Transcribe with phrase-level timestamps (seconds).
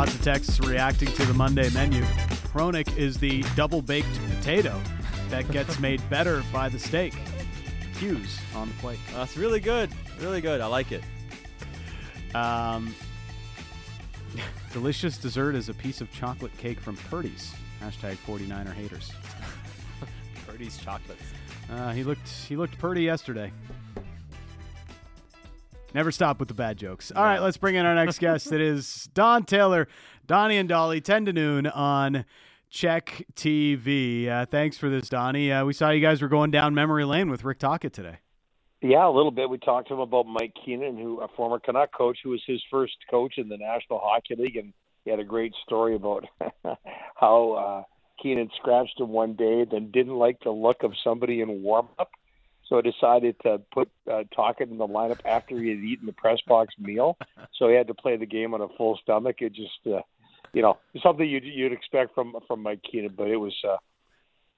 [0.00, 2.00] Lots of texts reacting to the Monday menu.
[2.54, 4.80] Hronek is the double baked potato
[5.28, 7.12] that gets made better by the steak.
[7.98, 8.98] Hughes on the plate.
[9.12, 9.90] That's really good.
[10.18, 10.62] Really good.
[10.62, 11.04] I like it.
[12.34, 12.94] Um,
[14.72, 17.52] delicious dessert is a piece of chocolate cake from Purdy's.
[17.82, 19.12] Hashtag 49er haters.
[20.46, 21.24] Purdy's chocolates.
[21.70, 23.52] Uh, he looked he looked Purdy yesterday.
[25.94, 27.10] Never stop with the bad jokes.
[27.14, 28.52] All right, let's bring in our next guest.
[28.52, 29.88] It is Don Taylor,
[30.26, 32.24] Donnie and Dolly, 10 to noon on
[32.70, 34.28] CHEK TV.
[34.28, 35.50] Uh, thanks for this, Donnie.
[35.50, 38.18] Uh, we saw you guys were going down memory lane with Rick Tocchet today.
[38.80, 39.50] Yeah, a little bit.
[39.50, 42.62] We talked to him about Mike Keenan, who a former Canuck coach, who was his
[42.70, 44.72] first coach in the National Hockey League, and
[45.04, 46.24] he had a great story about
[47.16, 47.82] how uh,
[48.22, 52.10] Keenan scratched him one day, then didn't like the look of somebody in warm up
[52.70, 54.20] so I decided to put uh,
[54.60, 57.18] in the lineup after he had eaten the press box meal.
[57.58, 59.36] So he had to play the game on a full stomach.
[59.40, 60.00] It just, uh,
[60.54, 63.76] you know, something you'd, you'd expect from from Mike Keenan, but it was uh,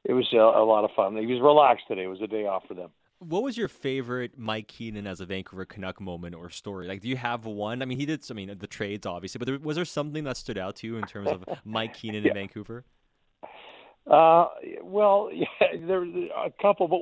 [0.05, 1.17] it was a, a lot of fun.
[1.17, 2.05] He was relaxed today.
[2.05, 2.91] It was a day off for them.
[3.19, 6.87] What was your favorite Mike Keenan as a Vancouver Canuck moment or story?
[6.87, 7.83] Like, do you have one?
[7.83, 8.25] I mean, he did.
[8.31, 10.97] I mean, the trades obviously, but there, was there something that stood out to you
[10.97, 12.31] in terms of Mike Keenan yeah.
[12.31, 12.85] in Vancouver?
[14.07, 14.47] Uh,
[14.83, 15.47] well, yeah,
[15.87, 17.01] there a couple, but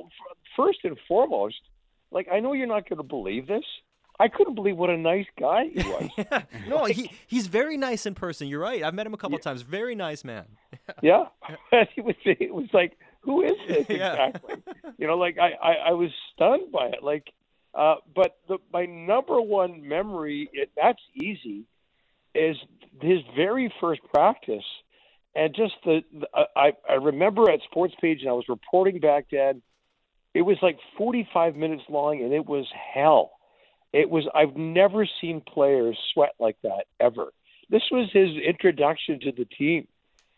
[0.55, 1.61] first and foremost,
[2.11, 3.63] like I know you're not going to believe this.
[4.19, 6.43] I couldn't believe what a nice guy he was.
[6.67, 8.47] no, he he's very nice in person.
[8.47, 8.83] You're right.
[8.83, 9.43] I've met him a couple yeah.
[9.43, 9.63] times.
[9.63, 10.45] Very nice man.
[11.01, 11.25] yeah,
[11.95, 12.15] he was.
[12.25, 14.55] It was like, who is this exactly?
[14.99, 17.01] you know, like I, I I was stunned by it.
[17.01, 17.33] Like,
[17.73, 21.63] uh, but the my number one memory, it, that's easy,
[22.35, 22.57] is
[23.01, 24.65] his very first practice,
[25.35, 29.25] and just the, the I I remember at Sports Page, and I was reporting back
[29.31, 29.63] then
[30.33, 33.31] it was like 45 minutes long, and it was hell.
[33.91, 34.27] It was.
[34.33, 37.33] I've never seen players sweat like that ever.
[37.69, 39.87] This was his introduction to the team,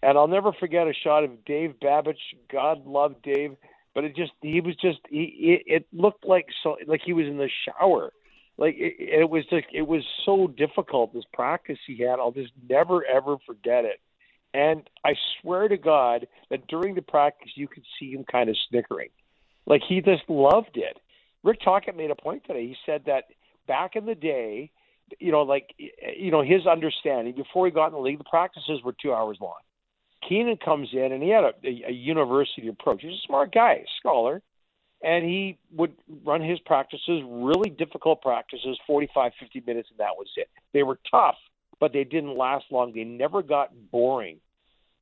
[0.02, 2.16] and I'll never forget a shot of Dave Babych.
[2.52, 3.56] God love Dave,
[3.94, 5.62] but it just he was just he.
[5.66, 8.12] It, it looked like so like he was in the shower.
[8.58, 12.20] Like it, it was like it was so difficult this practice he had.
[12.20, 14.00] I'll just never ever forget it.
[14.56, 18.58] And I swear to God that during the practice you could see him kind of
[18.70, 19.10] snickering
[19.66, 20.98] like he just loved it.
[21.44, 22.68] Rick Tocchet made a point today.
[22.68, 23.26] He said that
[23.68, 24.72] back in the day,
[25.20, 28.82] you know, like you know, his understanding before he got in the league, the practices
[28.84, 29.60] were two hours long.
[30.28, 33.02] Keenan comes in and he had a, a, a university approach.
[33.02, 34.42] He's a smart guy, a scholar,
[35.04, 35.94] and he would
[36.24, 40.50] run his practices, really difficult practices, 45, 50 minutes, and that was it.
[40.74, 41.36] They were tough,
[41.80, 42.94] but they didn't last long.
[42.94, 44.38] They never got boring.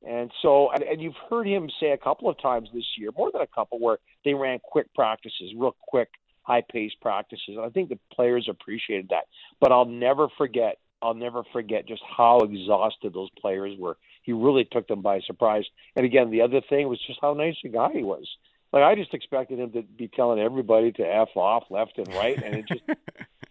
[0.06, 3.30] And so, and, and you've heard him say a couple of times this year, more
[3.32, 6.08] than a couple, where they ran quick practices, real quick,
[6.42, 7.56] high paced practices.
[7.56, 9.24] And I think the players appreciated that.
[9.60, 13.96] But I'll never forget, I'll never forget just how exhausted those players were.
[14.22, 15.64] He really took them by surprise.
[15.96, 18.26] And again, the other thing was just how nice a guy he was.
[18.72, 22.42] Like I just expected him to be telling everybody to f off left and right,
[22.42, 22.80] and it just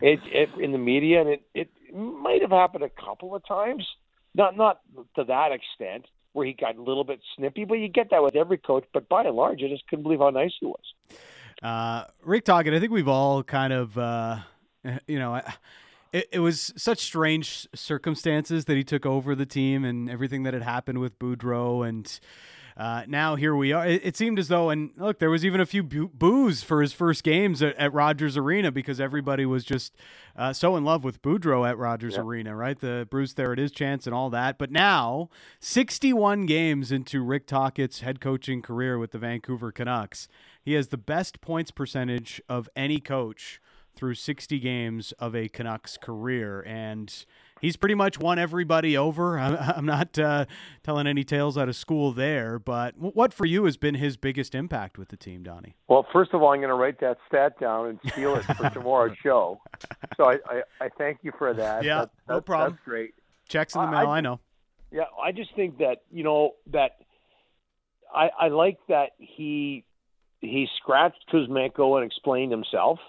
[0.01, 3.85] it, it in the media, and it it might have happened a couple of times,
[4.33, 4.79] not not
[5.15, 8.35] to that extent, where he got a little bit snippy, but you get that with
[8.35, 8.85] every coach.
[8.93, 10.93] But by and large, I just couldn't believe how nice he was.
[11.61, 14.37] Uh, Rick Tocchet, I think we've all kind of, uh,
[15.07, 15.41] you know,
[16.11, 20.53] it, it, was such strange circumstances that he took over the team and everything that
[20.53, 22.19] had happened with Boudreau and
[22.81, 23.85] uh, now here we are.
[23.85, 26.93] It, it, seemed as though, and look, there was even a few boos for his
[26.93, 29.95] first games at, at Rogers Arena because everybody was just
[30.35, 32.25] uh, so in love with Boudreau at Rogers yep.
[32.25, 32.79] Arena, right?
[32.79, 34.57] The Bruce there it is chance and all that.
[34.57, 40.27] But now, 61 games into Rick Tocchet's head coaching career with the Vancouver Canucks,
[40.63, 43.61] he has the best points percentage of any coach
[43.95, 46.61] through 60 games of a Canucks career.
[46.61, 47.13] And
[47.61, 49.39] he's pretty much won everybody over.
[49.39, 50.45] I'm, not uh,
[50.83, 54.53] telling any tales out of school there, but what for you has been his biggest
[54.53, 55.75] impact with the team, Donnie?
[55.87, 58.69] Well, first of all, I'm going to write that stat down and steal it for
[58.69, 59.61] tomorrow's show.
[60.17, 61.83] So I, I, I, thank you for that.
[61.83, 62.73] Yeah, that, that, no problem.
[62.73, 63.13] That's great.
[63.47, 64.09] Checks in the mail.
[64.09, 64.39] I, I know.
[64.91, 66.97] Yeah, I just think that you know that
[68.13, 69.85] I, I like that he
[70.41, 72.99] he scratched Kuzmenko and explained himself.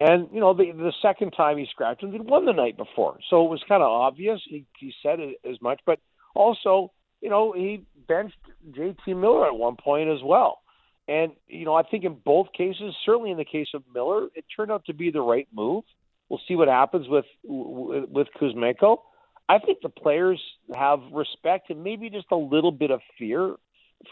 [0.00, 3.18] And you know, the the second time he scratched him, he'd won the night before,
[3.28, 4.40] so it was kind of obvious.
[4.46, 5.98] He he said it as much, but
[6.34, 8.36] also, you know, he benched
[8.74, 9.12] J.T.
[9.12, 10.60] Miller at one point as well.
[11.06, 14.46] And you know, I think in both cases, certainly in the case of Miller, it
[14.56, 15.84] turned out to be the right move.
[16.30, 18.98] We'll see what happens with with Kuzmenko.
[19.50, 20.40] I think the players
[20.74, 23.56] have respect and maybe just a little bit of fear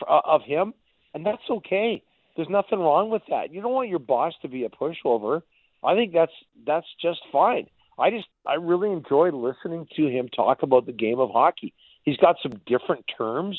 [0.06, 0.74] uh, of him,
[1.14, 2.02] and that's okay.
[2.36, 3.54] There's nothing wrong with that.
[3.54, 5.42] You don't want your boss to be a pushover
[5.82, 6.32] I think that's
[6.66, 7.66] that's just fine.
[7.98, 11.72] I just I really enjoy listening to him talk about the game of hockey.
[12.04, 13.58] He's got some different terms.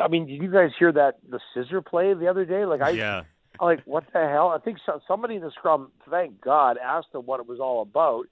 [0.00, 2.64] I mean, did you guys hear that the scissor play the other day?
[2.64, 3.22] Like I yeah.
[3.60, 4.48] like what the hell?
[4.48, 7.82] I think so, somebody in the scrum, thank God, asked him what it was all
[7.82, 8.26] about.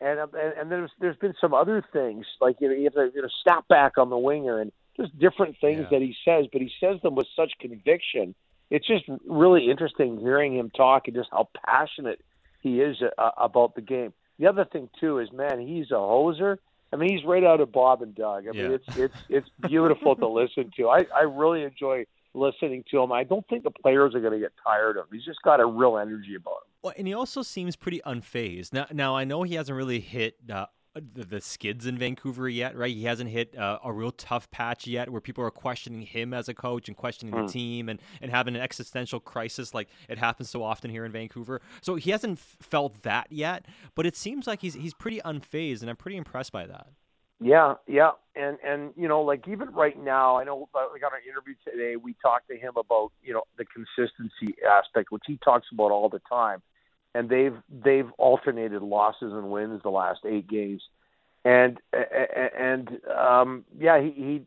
[0.00, 3.10] And and, and there's there's been some other things like you know you have to
[3.14, 5.98] you know snap back on the winger and just different things Yeah.
[5.98, 8.34] that he says, but he says them with such conviction.
[8.70, 12.20] It's just really interesting hearing him talk and just how passionate
[12.60, 14.12] he is uh, about the game.
[14.38, 16.58] The other thing too is, man, he's a hoser.
[16.92, 18.48] I mean, he's right out of Bob and Doug.
[18.48, 18.76] I mean, Yeah.
[18.76, 20.88] it's it's it's beautiful to listen to.
[20.88, 22.04] I I really enjoy
[22.34, 23.12] listening to him.
[23.12, 25.10] I don't think the players are going to get tired of him.
[25.12, 26.70] He's just got a real energy about him.
[26.82, 28.72] Well, and he also seems pretty unfazed.
[28.72, 32.76] Now, now I know he hasn't really hit uh, the, the skids in Vancouver yet,
[32.76, 32.94] right?
[32.94, 36.48] He hasn't hit uh, a real tough patch yet, where people are questioning him as
[36.48, 37.46] a coach and questioning Hmm.
[37.46, 41.12] the team and, and having an existential crisis like it happens so often here in
[41.12, 41.60] Vancouver.
[41.80, 45.80] So he hasn't f- felt that yet, but it seems like he's he's pretty unfazed,
[45.82, 46.88] and I'm pretty impressed by that.
[47.42, 51.12] Yeah, yeah, and and you know, like even right now, I know uh, we got
[51.12, 51.96] an interview today.
[51.96, 56.08] We talked to him about you know the consistency aspect, which he talks about all
[56.10, 56.60] the time,
[57.14, 60.82] and they've they've alternated losses and wins the last eight games,
[61.44, 64.42] and and um, yeah, he, he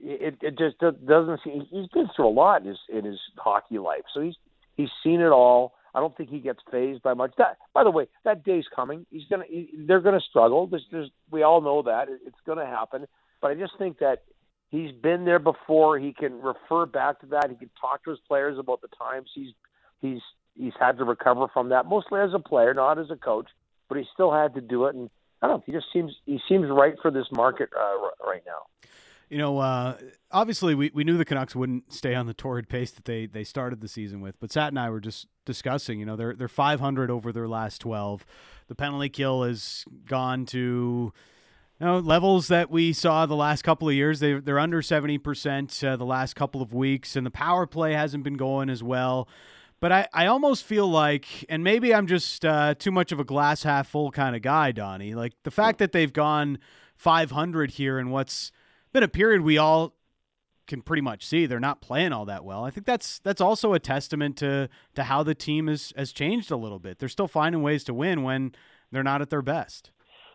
[0.00, 3.78] it it just doesn't seem he's been through a lot in his in his hockey
[3.78, 4.36] life, so he's
[4.76, 5.74] he's seen it all.
[5.94, 7.34] I don't think he gets phased by much.
[7.38, 9.06] That, by the way, that day's coming.
[9.10, 9.44] He's gonna.
[9.48, 10.66] He, they're gonna struggle.
[10.66, 13.06] There's, there's, we all know that it's gonna happen.
[13.40, 14.24] But I just think that
[14.70, 15.98] he's been there before.
[15.98, 17.48] He can refer back to that.
[17.48, 19.52] He can talk to his players about the times he's
[20.00, 20.20] he's
[20.56, 21.86] he's had to recover from that.
[21.86, 23.48] Mostly as a player, not as a coach,
[23.88, 24.94] but he still had to do it.
[24.94, 25.10] And
[25.42, 25.62] I don't know.
[25.66, 28.62] He just seems he seems right for this market uh, right now.
[29.30, 29.96] You know, uh,
[30.30, 33.42] obviously we, we knew the Canucks wouldn't stay on the torrid pace that they, they
[33.42, 35.98] started the season with, but Sat and I were just discussing.
[35.98, 38.24] You know, they're they're 500 over their last 12.
[38.68, 41.12] The penalty kill has gone to
[41.80, 44.20] you know, levels that we saw the last couple of years.
[44.20, 47.94] They they're under 70 percent uh, the last couple of weeks, and the power play
[47.94, 49.28] hasn't been going as well.
[49.80, 53.24] But I, I almost feel like, and maybe I'm just uh, too much of a
[53.24, 55.14] glass half full kind of guy, Donnie.
[55.14, 56.58] Like the fact that they've gone
[56.96, 58.50] 500 here in what's
[58.92, 59.94] been a period we all
[60.66, 62.64] can pretty much see they're not playing all that well.
[62.64, 66.50] I think that's that's also a testament to to how the team has has changed
[66.50, 66.98] a little bit.
[66.98, 68.52] They're still finding ways to win when
[68.90, 69.90] they're not at their best.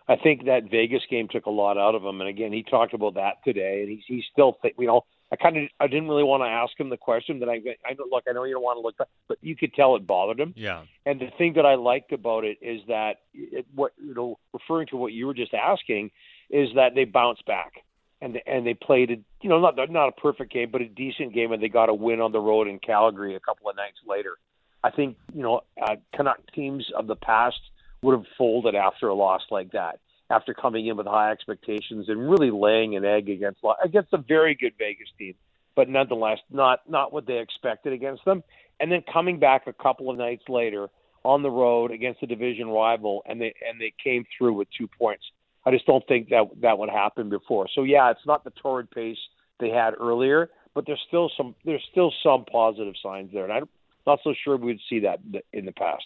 [0.07, 2.19] I think that Vegas game took a lot out of him.
[2.19, 5.05] And again, he talked about that today, and he's he's still think you know.
[5.31, 7.93] I kind of I didn't really want to ask him the question that I I
[7.93, 10.07] know look I know you don't want to look back, but you could tell it
[10.07, 10.53] bothered him.
[10.55, 10.83] Yeah.
[11.05, 14.87] And the thing that I liked about it is that it, what you know, referring
[14.87, 16.11] to what you were just asking,
[16.49, 17.83] is that they bounced back
[18.21, 21.33] and and they played a you know not not a perfect game, but a decent
[21.33, 23.97] game, and they got a win on the road in Calgary a couple of nights
[24.07, 24.37] later.
[24.83, 27.59] I think you know uh, Canuck teams of the past
[28.01, 29.99] would have folded after a loss like that,
[30.29, 34.55] after coming in with high expectations and really laying an egg against against a very
[34.55, 35.35] good Vegas team,
[35.75, 38.43] but nonetheless not not what they expected against them,
[38.79, 40.89] and then coming back a couple of nights later
[41.23, 44.87] on the road against a division rival, and they and they came through with two
[44.87, 45.23] points.
[45.65, 47.67] I just don't think that that would happen before.
[47.73, 49.17] So yeah, it's not the torrid pace
[49.59, 53.69] they had earlier, but there's still some there's still some positive signs there, and I'm
[54.07, 55.19] not so sure we'd see that
[55.51, 56.05] in the past.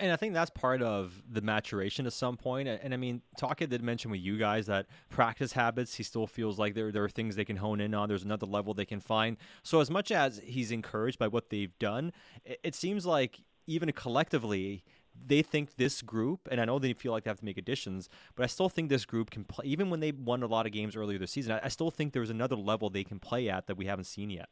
[0.00, 2.68] And I think that's part of the maturation at some point.
[2.68, 6.26] And, and I mean, Taka did mention with you guys that practice habits, he still
[6.26, 8.08] feels like there, there are things they can hone in on.
[8.08, 9.36] There's another level they can find.
[9.62, 12.12] So, as much as he's encouraged by what they've done,
[12.44, 14.82] it, it seems like even collectively,
[15.26, 18.08] they think this group, and I know they feel like they have to make additions,
[18.34, 19.66] but I still think this group can play.
[19.66, 22.12] Even when they won a lot of games earlier this season, I, I still think
[22.12, 24.48] there's another level they can play at that we haven't seen yet.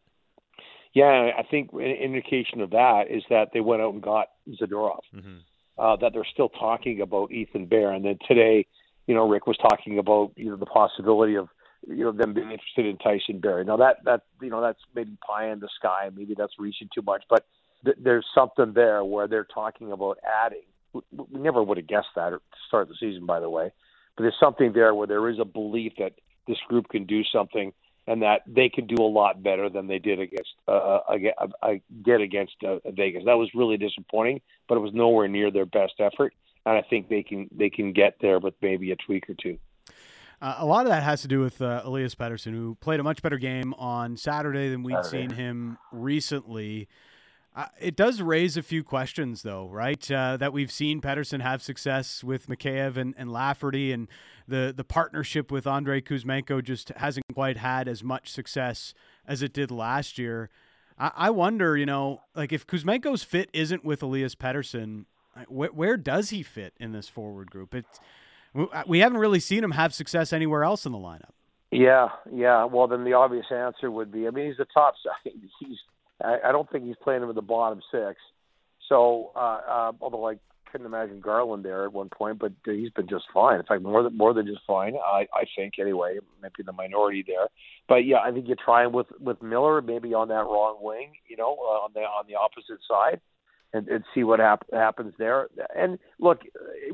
[0.94, 4.28] Yeah, I think an indication of that is that they went out and got
[4.60, 5.00] Zadorov.
[5.14, 5.36] Mm-hmm.
[5.78, 8.66] Uh, that they're still talking about Ethan Bear, and then today,
[9.06, 11.48] you know, Rick was talking about you know the possibility of
[11.86, 13.64] you know them being interested in Tyson Barrie.
[13.64, 17.02] Now that that you know that's maybe pie in the sky, maybe that's reaching too
[17.02, 17.46] much, but
[17.84, 20.64] th- there's something there where they're talking about adding.
[20.92, 23.70] We, we never would have guessed that to start the season, by the way,
[24.16, 26.14] but there's something there where there is a belief that
[26.48, 27.72] this group can do something
[28.08, 32.20] and that they could do a lot better than they did against uh, uh, did
[32.22, 33.22] against uh, Vegas.
[33.26, 36.34] That was really disappointing, but it was nowhere near their best effort.
[36.64, 39.58] And I think they can they can get there with maybe a tweak or two.
[40.40, 43.02] Uh, a lot of that has to do with uh, Elias Pettersson, who played a
[43.02, 45.28] much better game on Saturday than we'd Saturday.
[45.28, 46.88] seen him recently.
[47.56, 50.10] Uh, it does raise a few questions, though, right?
[50.10, 54.06] Uh, that we've seen Pettersson have success with Mikheyev and, and Lafferty, and
[54.48, 58.94] the the partnership with Andrei Kuzmenko just hasn't quite had as much success
[59.26, 60.50] as it did last year.
[60.98, 65.04] I, I wonder, you know, like if Kuzmenko's fit isn't with Elias Pettersson,
[65.46, 67.74] where, where does he fit in this forward group?
[67.74, 68.00] It's
[68.86, 71.30] we haven't really seen him have success anywhere else in the lineup.
[71.70, 72.64] Yeah, yeah.
[72.64, 75.32] Well, then the obvious answer would be, I mean, he's the top side.
[75.60, 75.76] He's,
[76.24, 78.16] I, don't think he's playing in the bottom six.
[78.88, 80.38] So, uh, uh, although I
[80.70, 83.58] couldn't imagine Garland there at one point, but he's been just fine.
[83.58, 84.94] In fact, more than more than just fine.
[84.96, 86.18] I I think anyway.
[86.42, 87.46] Maybe the minority there,
[87.88, 91.12] but yeah, I think you try him with with Miller, maybe on that wrong wing,
[91.28, 93.20] you know, uh, on the on the opposite side,
[93.72, 95.48] and, and see what hap- happens there.
[95.76, 96.42] And look,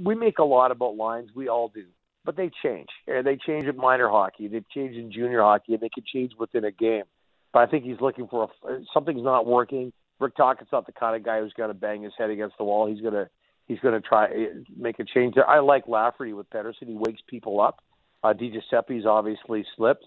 [0.01, 1.31] we make a lot about lines.
[1.35, 1.85] We all do,
[2.25, 2.89] but they change.
[3.07, 4.49] They change in minor hockey.
[4.49, 7.05] They change in junior hockey, and they can change within a game.
[7.53, 9.93] But I think he's looking for a, something's not working.
[10.21, 12.65] Rick Tocchet's not the kind of guy who's going to bang his head against the
[12.65, 12.87] wall.
[12.87, 13.29] He's going to
[13.67, 15.49] he's going to try eh, make a change there.
[15.49, 16.89] I like Lafferty with Pettersson.
[16.89, 17.81] He wakes people up.
[18.23, 20.07] Uh, DiGiuseppe's obviously slipped.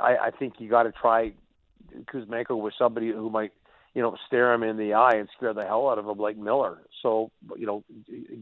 [0.00, 1.32] I, I think you got to try
[2.12, 3.52] Kuzmenko with somebody who might,
[3.94, 6.36] you know, stare him in the eye and scare the hell out of him like
[6.36, 6.78] Miller.
[7.02, 7.84] So, you know,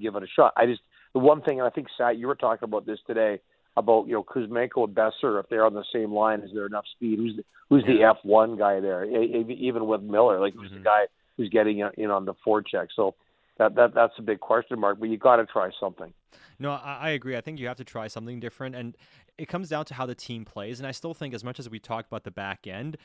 [0.00, 0.52] give it a shot.
[0.56, 3.40] I just the one thing, and I think Sat, you were talking about this today
[3.76, 6.84] about you know Kuzmenko and Boeser if they're on the same line, is there enough
[6.94, 7.18] speed?
[7.18, 9.04] Who's the, who's the F one guy there?
[9.04, 10.78] Even with Miller, like who's mm-hmm.
[10.78, 12.88] the guy who's getting in on the forecheck?
[12.94, 13.14] So
[13.60, 14.98] that that that's a big question mark.
[14.98, 16.12] But you got to try something.
[16.58, 17.36] No, I, I, agree.
[17.36, 18.96] I think you have to try something different, and
[19.38, 20.80] it comes down to how the team plays.
[20.80, 22.96] And I still think, as much as we talk about the back end,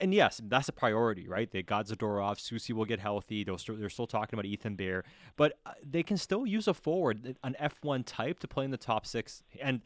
[0.00, 1.50] and yes, that's a priority, right?
[1.50, 3.44] They got Zadorov, Soucy will get healthy.
[3.44, 5.04] They're still, they're still talking about Ethan Bear,
[5.36, 8.76] but uh, they can still use a forward, an F1 type, to play in the
[8.76, 9.42] top six.
[9.60, 9.82] And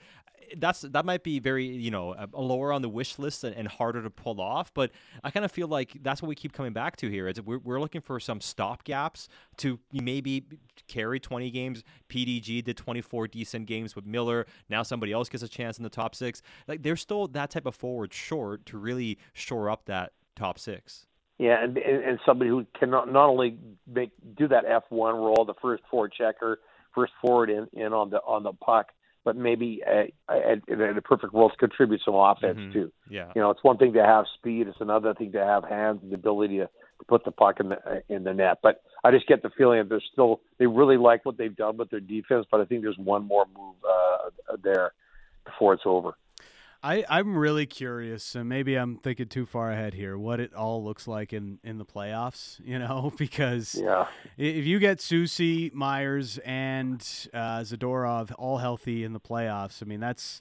[0.58, 4.02] that's that might be very you know lower on the wish list and, and, harder
[4.02, 4.90] to pull off but
[5.24, 7.58] i kind of feel like that's what we keep coming back to here is we're,
[7.58, 10.44] we're looking for some stop gaps to maybe
[10.88, 11.82] carry 20 games.
[12.08, 14.46] Pdg did 24 decent games with miller.
[14.68, 16.42] Now somebody else gets a chance in the top six.
[16.68, 21.06] Like there's still that type of forward short to really shore up that top six.
[21.38, 25.44] Yeah, and and somebody who can not, not only make do that F one role,
[25.44, 26.60] the first forward checker,
[26.94, 28.92] first forward in, in on the on the puck,
[29.26, 32.72] but maybe a, a, in a perfect world to contribute some offense mm-hmm.
[32.72, 32.92] too.
[33.10, 35.98] Yeah, you know, it's one thing to have speed; it's another thing to have hands
[36.02, 38.58] and the ability to, to put the puck in the in the net.
[38.62, 41.76] But I just get the feeling that they're still they really like what they've done
[41.76, 44.92] with their defense, but I think there's one more move uh, there
[45.44, 46.16] before it's over.
[46.86, 50.84] I, I'm really curious, and maybe I'm thinking too far ahead here, what it all
[50.84, 54.06] looks like in, in the playoffs, you know, because yeah.
[54.38, 57.00] if you get Soucy, Myers, and
[57.34, 60.40] uh, Zadorov all healthy in the playoffs, I mean, that's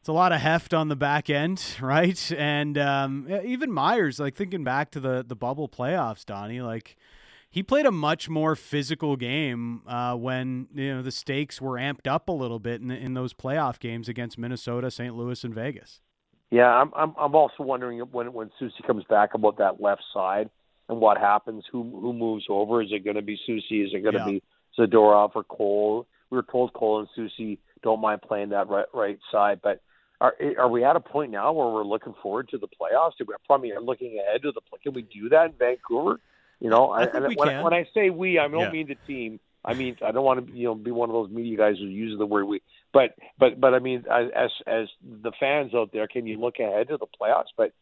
[0.00, 2.32] it's a lot of heft on the back end, right?
[2.32, 6.96] And um, even Myers, like thinking back to the, the bubble playoffs, Donnie, like–
[7.56, 12.06] he played a much more physical game uh, when you know the stakes were amped
[12.06, 15.16] up a little bit in, in those playoff games against Minnesota, St.
[15.16, 16.02] Louis, and Vegas.
[16.50, 20.50] Yeah, I'm I'm I'm also wondering when when Soucy comes back about that left side
[20.90, 21.64] and what happens.
[21.72, 22.82] Who who moves over?
[22.82, 23.86] Is it going to be Soucy?
[23.86, 24.26] Is it going to yeah.
[24.26, 24.42] be
[24.78, 26.06] Zadorov or Cole?
[26.28, 29.80] We were told Cole and Soucy don't mind playing that right right side, but
[30.20, 33.12] are are we at a point now where we're looking forward to the playoffs?
[33.16, 34.78] Do we probably are looking ahead to the play.
[34.82, 36.20] Can we do that in Vancouver?
[36.60, 37.62] You know, I, I, when, can.
[37.62, 38.70] when I say we, I don't yeah.
[38.70, 39.40] mean the team.
[39.64, 41.86] I mean, I don't want to, you know, be one of those media guys who
[41.86, 42.62] uses the word we.
[42.92, 46.88] But, but, but I mean, as as the fans out there, can you look ahead
[46.88, 47.52] to the playoffs?
[47.56, 47.72] But,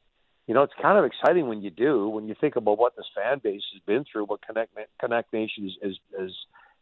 [0.46, 2.08] you know, it's kind of exciting when you do.
[2.08, 5.70] When you think about what this fan base has been through, what Connect Connect Nation
[5.82, 6.30] has has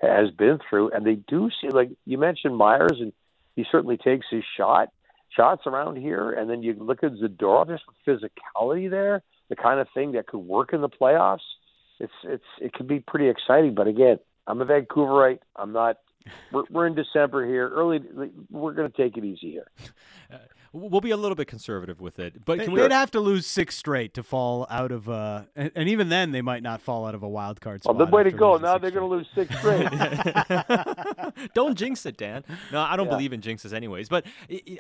[0.01, 3.13] has been through, and they do see, like you mentioned, Myers, and
[3.55, 4.91] he certainly takes his shot
[5.31, 9.89] shots around here, and then you look at Zadorov, just physicality there, the kind of
[9.95, 11.41] thing that could work in the playoffs
[12.03, 13.75] it's it's it can be pretty exciting.
[13.75, 15.39] But again, I'm a Vancouverite.
[15.57, 15.97] I'm not.
[16.51, 17.69] We're, we're in December here.
[17.69, 18.01] Early,
[18.51, 19.69] we're going to take it easy here.
[20.33, 20.39] Uh,
[20.73, 22.81] we'll be a little bit conservative with it, but they, can we...
[22.81, 25.09] would have to lose six straight to fall out of.
[25.09, 27.97] Uh, and, and, even then, they might not fall out of a wild card spot.
[27.97, 28.57] Well, the way to go.
[28.57, 29.89] Now they're going to lose six straight.
[31.55, 32.45] don't jinx it, Dan.
[32.73, 33.13] No, I don't yeah.
[33.13, 34.09] believe in jinxes, anyways.
[34.09, 34.27] But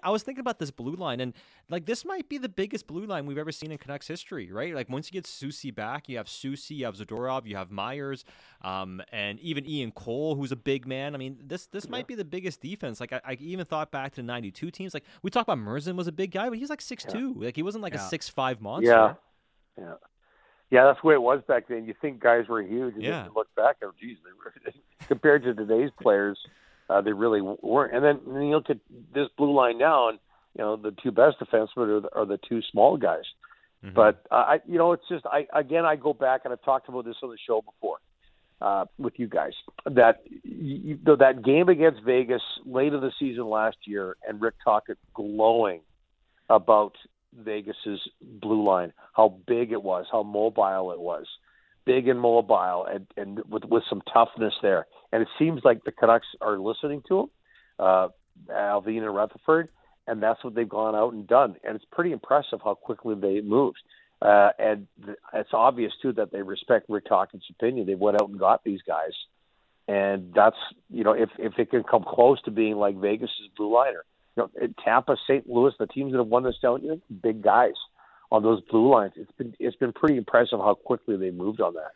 [0.02, 1.34] I was thinking about this blue line, and
[1.68, 4.74] like this might be the biggest blue line we've ever seen in Canucks history, right?
[4.74, 8.24] Like once you get Soucy back, you have Soucy, you have Zadorov, you have Myers,
[8.62, 11.14] um, and even Ian Cole, who's a big man.
[11.14, 11.90] I mean, this this yeah.
[11.90, 13.00] might be the biggest defense.
[13.00, 14.94] Like I, I, even thought back to the '92 teams.
[14.94, 17.14] Like we talked about Murzyn was a big guy, but he's like six yeah.
[17.14, 17.34] two.
[17.38, 18.04] Like he wasn't like yeah.
[18.04, 18.90] a six five monster.
[18.90, 19.14] Yeah,
[19.78, 19.94] yeah,
[20.70, 20.84] yeah.
[20.84, 21.86] That's the way it was back then.
[21.86, 23.10] You think guys were huge, and yeah.
[23.10, 24.72] then you look back, oh, geez, they were
[25.08, 26.38] compared to today's players,
[26.88, 27.94] uh, they really weren't.
[27.94, 28.78] And then, and you look at
[29.14, 30.18] this blue line now, and
[30.56, 33.24] you know the two best defensemen are the, are the two small guys.
[33.84, 33.94] Mm-hmm.
[33.94, 36.88] But uh, I, you know, it's just I again I go back and I've talked
[36.88, 37.98] about this on the show before
[38.62, 39.52] uh, with you guys
[39.84, 44.98] that you, that game against Vegas late in the season last year, and Rick Tocchet
[45.14, 45.80] glowing
[46.48, 46.92] about
[47.36, 51.26] Vegas's blue line, how big it was, how mobile it was,
[51.84, 54.86] big and mobile, and and with with some toughness there.
[55.12, 57.26] and it seems like the Canucks are listening to him,
[57.80, 58.08] uh,
[58.48, 59.70] Allvin and Rutherford,
[60.06, 61.56] and that's what they've gone out and done.
[61.64, 63.78] And it's pretty impressive how quickly they moved.
[64.22, 67.86] Uh, and th- it's obvious too that they respect Rick Tocchet's opinion.
[67.86, 69.12] They went out and got these guys,
[69.88, 70.56] and that's
[70.90, 74.04] you know if if it can come close to being like Vegas's blue liner,
[74.36, 75.48] you know Tampa, St.
[75.48, 77.74] Louis, the teams that have won this down, you know, big guys
[78.30, 79.14] on those blue lines.
[79.16, 81.90] It's been it's been pretty impressive how quickly they moved on that.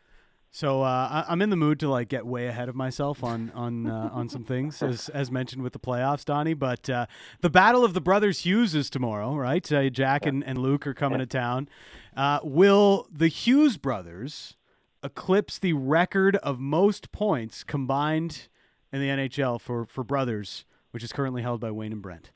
[0.51, 3.87] So uh, I'm in the mood to like get way ahead of myself on on
[3.87, 6.53] uh, on some things, as as mentioned with the playoffs, Donnie.
[6.53, 7.05] But uh,
[7.41, 9.71] the battle of the brothers Hughes is tomorrow, right?
[9.71, 11.69] Uh, Jack and, and Luke are coming to town.
[12.15, 14.55] Uh, will the Hughes brothers
[15.03, 18.47] eclipse the record of most points combined
[18.91, 22.31] in the NHL for for brothers, which is currently held by Wayne and Brent?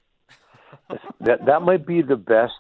[1.22, 2.54] That that might be the best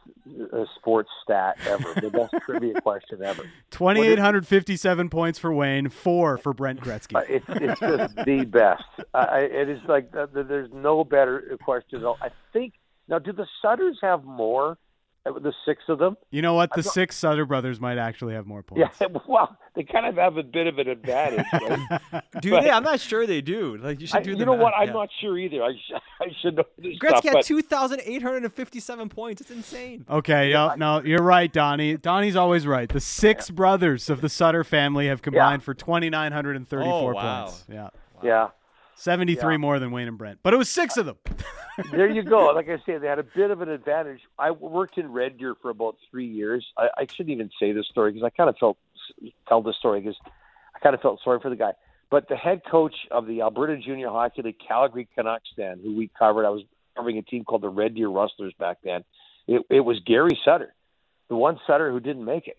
[0.53, 3.43] uh, sports stat ever, the best trivia question ever.
[3.69, 7.15] Twenty eight hundred fifty seven points for Wayne, four for Brent Gretzky.
[7.15, 8.83] Uh, it's it's just the best.
[9.13, 12.05] Uh, it is like uh, there's no better question.
[12.05, 12.73] I think
[13.11, 14.77] now, do the Sutters have more?
[15.23, 16.17] Uh, the six of them.
[16.31, 16.71] You know what?
[16.73, 18.95] The six Sutter brothers might actually have more points.
[18.99, 21.45] Yeah, well, they kind of have a bit of an advantage.
[21.61, 22.23] Right?
[22.41, 22.71] do but, they?
[22.71, 23.77] I'm not sure they do.
[23.77, 24.31] Like you should do.
[24.31, 24.63] I, you know math.
[24.63, 24.73] what?
[24.73, 24.93] I'm yeah.
[24.93, 25.61] not sure either.
[25.63, 27.33] I, sh- I should know this Gretzky stuff.
[27.33, 29.41] got 2,857 points.
[29.41, 30.05] It's insane.
[30.09, 31.97] Okay, no, no, you're right, Donnie.
[31.97, 32.89] Donnie's always right.
[32.89, 33.55] The six yeah.
[33.55, 35.65] brothers of the Sutter family have combined yeah.
[35.65, 37.43] for 2,934 oh, wow.
[37.43, 37.65] points.
[37.69, 37.81] Yeah.
[37.83, 37.91] Wow.
[38.23, 38.47] Yeah.
[39.01, 41.17] 73 more than Wayne and Brent, but it was six of them.
[41.91, 42.51] there you go.
[42.55, 44.19] Like I said, they had a bit of an advantage.
[44.37, 46.65] I worked in Red Deer for about three years.
[46.77, 48.77] I, I shouldn't even say this story because I kind of felt
[49.47, 50.17] tell this story because
[50.75, 51.71] I kind of felt sorry for the guy.
[52.11, 56.09] But the head coach of the Alberta Junior Hockey League Calgary Canucks then, who we
[56.19, 56.63] covered, I was
[56.95, 59.03] covering a team called the Red Deer Rustlers back then.
[59.47, 60.73] It, it was Gary Sutter,
[61.29, 62.57] the one Sutter who didn't make it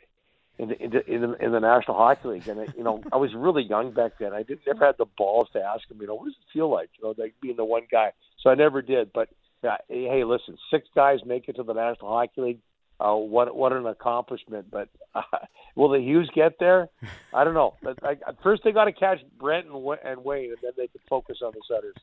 [0.62, 2.49] in the, in the in the, in the National Hockey League.
[2.49, 4.33] And you know, I was really young back then.
[4.33, 5.98] I didn't never had the balls to ask him.
[6.01, 6.90] You know, what does it feel like?
[6.96, 8.12] You know, like being the one guy.
[8.40, 9.12] So I never did.
[9.12, 9.29] But
[9.64, 12.59] yeah, hey, listen, six guys make it to the National Hockey League.
[13.01, 14.66] Uh, what what an accomplishment!
[14.70, 15.22] But uh,
[15.77, 16.88] will the Hughes get there?
[17.35, 17.75] I don't know.
[17.83, 21.01] But I, first, they got to catch Brent and, and Wayne, and then they can
[21.09, 21.96] focus on the Sutters.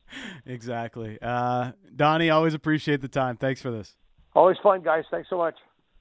[0.44, 1.18] Exactly.
[1.22, 3.38] Uh, Donnie, always appreciate the time.
[3.38, 3.96] Thanks for this.
[4.34, 5.04] Always fun, guys.
[5.10, 5.54] Thanks so much.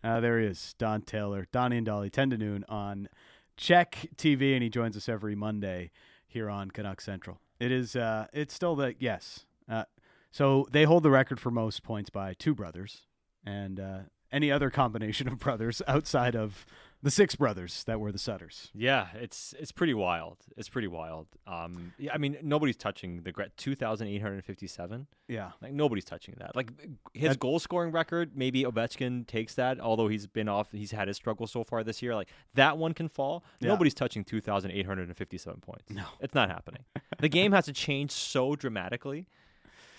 [0.04, 3.10] Uh, there he is, Don Taylor, Donnie and Dolly, 10 to noon on
[3.58, 5.92] CHEK TV, and he joins us every Monday
[6.28, 7.40] here on Canuck Central.
[7.60, 9.46] It is, uh, it's still the, yes.
[9.68, 9.84] Uh,
[10.32, 13.02] so they hold the record for most points by two brothers,
[13.46, 14.00] and uh,
[14.32, 16.66] any other combination of brothers outside of
[17.02, 18.72] the six brothers that were the Sutters.
[18.74, 20.38] Yeah, it's it's pretty wild.
[20.58, 21.28] It's pretty wild.
[21.48, 25.08] Um, yeah, I mean, nobody's touching the two thousand eight hundred fifty-seven.
[25.28, 26.56] Yeah, like nobody's touching that.
[26.56, 26.72] Like
[27.14, 29.80] his that, goal scoring record, maybe Ovechkin takes that.
[29.80, 32.16] Although he's been off, he's had his struggle so far this year.
[32.16, 33.44] Like that one can fall.
[33.60, 33.70] Yeah.
[33.70, 35.90] Nobody's touching two thousand eight hundred and fifty-seven points.
[35.90, 36.84] No, it's not happening.
[37.20, 39.28] the game has to change so dramatically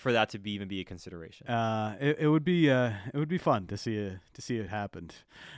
[0.01, 1.45] for that to be even be a consideration.
[1.47, 4.57] Uh, it, it would be uh, it would be fun to see it to see
[4.57, 5.11] it happen.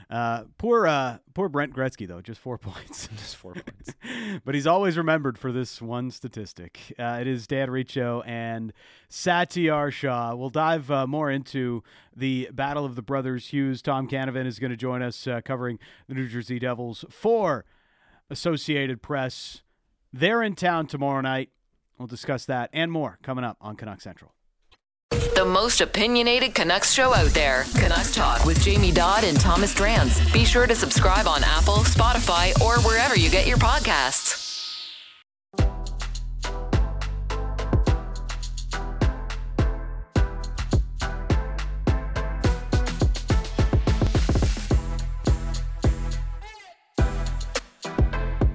[0.10, 3.96] Uh, poor uh, poor Brent Gretzky though, just four points, just four points.
[4.46, 6.94] but he's always remembered for this one statistic.
[7.00, 8.74] Uh, it is Dan Riccio and
[9.10, 10.36] Satiar Shah.
[10.36, 11.82] We'll dive uh, more into
[12.14, 13.82] the battle of the brothers Hughes.
[13.82, 17.64] Tom Canavan is going to join us covering the New Jersey Devils for
[18.30, 19.64] Associated Press.
[20.12, 21.50] They're in town tomorrow night.
[21.98, 24.34] We'll discuss that and more coming up on Canuck Central.
[25.36, 27.66] The most opinionated Canucks show out there.
[27.76, 30.32] Canucks Talk with Jamie Dodd and Thomas Drans.
[30.34, 34.43] Be sure to subscribe on Apple, Spotify, or wherever you get your podcasts.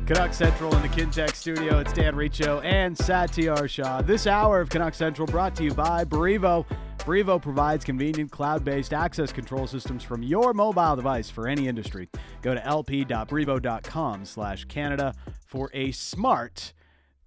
[0.08, 1.80] Canuck Central in the Kintec studio.
[1.80, 4.00] It's Dan Riccio and Satiar Shah.
[4.00, 6.64] This hour of Canuck Central brought to you by Brivo.
[7.00, 12.08] Brivo provides convenient cloud-based access control systems from your mobile device for any industry.
[12.40, 15.12] Go to lp.brivo.com slash Canada
[15.46, 16.72] for a smart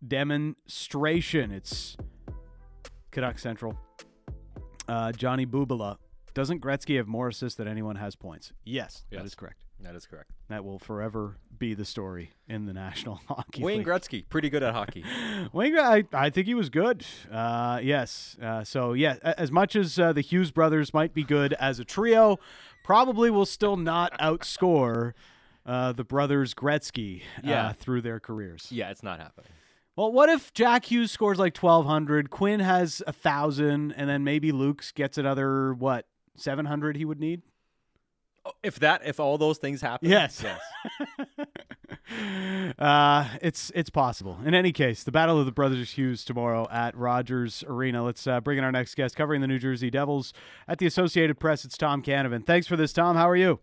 [0.08, 1.52] demonstration.
[1.52, 1.96] It's
[3.12, 3.78] Canuck Central.
[4.88, 5.98] Uh, Johnny Bubala.
[6.34, 8.54] Doesn't Gretzky have more assists than anyone has points?
[8.66, 9.20] Yes, yes.
[9.20, 9.66] that is correct.
[9.84, 10.32] That is correct.
[10.50, 13.88] That will forever be the story in the National Hockey Wayne League.
[13.88, 15.04] Gretzky, pretty good at hockey.
[15.54, 17.06] Wayne, I, I think he was good.
[17.32, 18.38] Uh, yes.
[18.42, 21.86] Uh, so, yeah, as much as uh, the Hughes brothers might be good as a
[21.86, 22.38] trio,
[22.84, 25.14] probably will still not outscore
[25.66, 27.74] uh, the brothers Gretzky uh, yeah.
[27.74, 28.68] through their careers.
[28.70, 29.52] Yeah, it's not happening.
[29.96, 34.52] Well, what if Jack Hughes scores like 1,200, Quinn has a 1,000, and then maybe
[34.52, 36.06] Luke gets another, what,
[36.38, 37.42] 700 he would need?
[38.64, 40.60] If that, if all those things happen, yes, yes.
[42.78, 44.38] Uh, it's it's possible.
[44.46, 48.04] In any case, the Battle of the Brothers Hughes tomorrow at Rogers Arena.
[48.04, 50.34] Let's uh, bring in our next guest, covering the New Jersey Devils
[50.68, 51.64] at the Associated Press.
[51.64, 52.46] It's Tom Canavan.
[52.46, 53.16] Thanks for this, Tom.
[53.16, 53.60] How are you?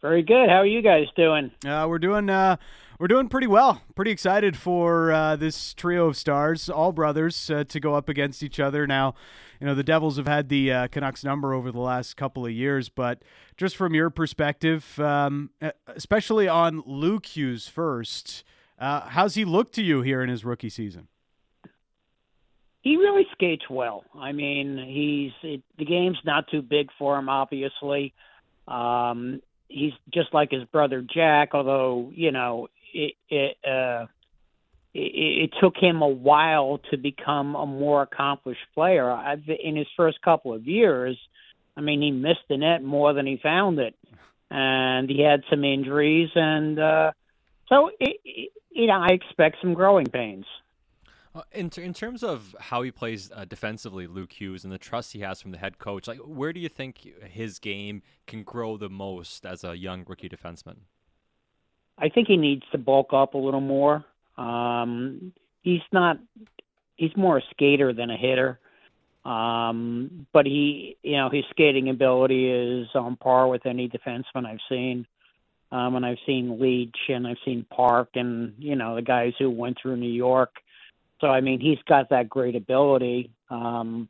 [0.00, 0.48] Very good.
[0.48, 1.50] How are you guys doing?
[1.64, 2.56] Uh, we're doing uh,
[2.98, 3.82] we're doing pretty well.
[3.94, 8.42] Pretty excited for uh, this trio of stars, all brothers, uh, to go up against
[8.42, 8.86] each other.
[8.86, 9.14] Now,
[9.60, 12.52] you know the Devils have had the uh, Canucks number over the last couple of
[12.52, 13.22] years, but
[13.56, 15.50] just from your perspective, um,
[15.86, 18.44] especially on Luke Hughes first,
[18.78, 21.08] uh, how's he look to you here in his rookie season?
[22.82, 24.04] He really skates well.
[24.14, 28.14] I mean, he's it, the game's not too big for him, obviously.
[28.68, 34.06] Um, he's just like his brother Jack, although you know it it, uh,
[34.94, 39.10] it, it took him a while to become a more accomplished player.
[39.10, 41.18] I've, in his first couple of years,
[41.76, 43.94] I mean, he missed the net more than he found it,
[44.50, 47.12] and he had some injuries, and uh,
[47.68, 50.46] so it, it, you know I expect some growing pains.
[51.34, 55.12] Uh, in, in terms of how he plays uh, defensively, Luke Hughes, and the trust
[55.12, 58.78] he has from the head coach, like where do you think his game can grow
[58.78, 60.76] the most as a young rookie defenseman?
[61.98, 64.04] I think he needs to bulk up a little more.
[64.36, 65.32] Um,
[65.62, 66.18] he's not.
[66.96, 68.58] He's more a skater than a hitter.
[69.24, 74.60] Um, but he, you know, his skating ability is on par with any defenseman I've
[74.68, 75.06] seen.
[75.72, 79.50] Um, and I've seen Leetch and I've seen Park and you know the guys who
[79.50, 80.54] went through New York.
[81.20, 83.30] So I mean, he's got that great ability.
[83.50, 84.08] Um,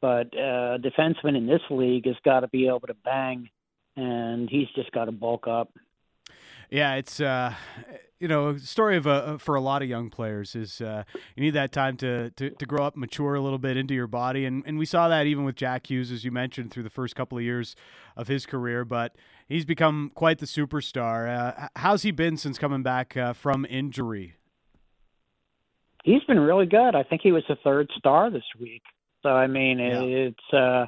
[0.00, 3.48] but uh, defenseman in this league has got to be able to bang,
[3.96, 5.70] and he's just got to bulk up.
[6.70, 7.54] Yeah, it's uh,
[8.20, 11.02] you know, story of a for a lot of young players is uh,
[11.34, 14.06] you need that time to, to to grow up, mature a little bit into your
[14.06, 16.90] body, and and we saw that even with Jack Hughes, as you mentioned, through the
[16.90, 17.74] first couple of years
[18.16, 18.84] of his career.
[18.84, 19.16] But
[19.48, 21.28] he's become quite the superstar.
[21.28, 24.34] Uh, how's he been since coming back uh, from injury?
[26.04, 26.94] He's been really good.
[26.94, 28.82] I think he was the third star this week.
[29.22, 30.02] So I mean, yeah.
[30.02, 30.86] it's uh,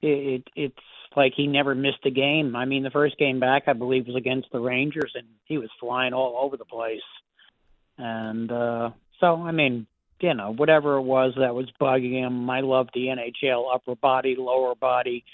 [0.00, 0.76] it, it's
[1.16, 2.54] like he never missed a game.
[2.56, 5.70] I mean, the first game back, I believe, was against the Rangers, and he was
[5.80, 7.00] flying all over the place.
[7.98, 9.86] And uh, so, I mean,
[10.20, 14.36] you know, whatever it was that was bugging him, I love the NHL upper body,
[14.36, 15.24] lower body.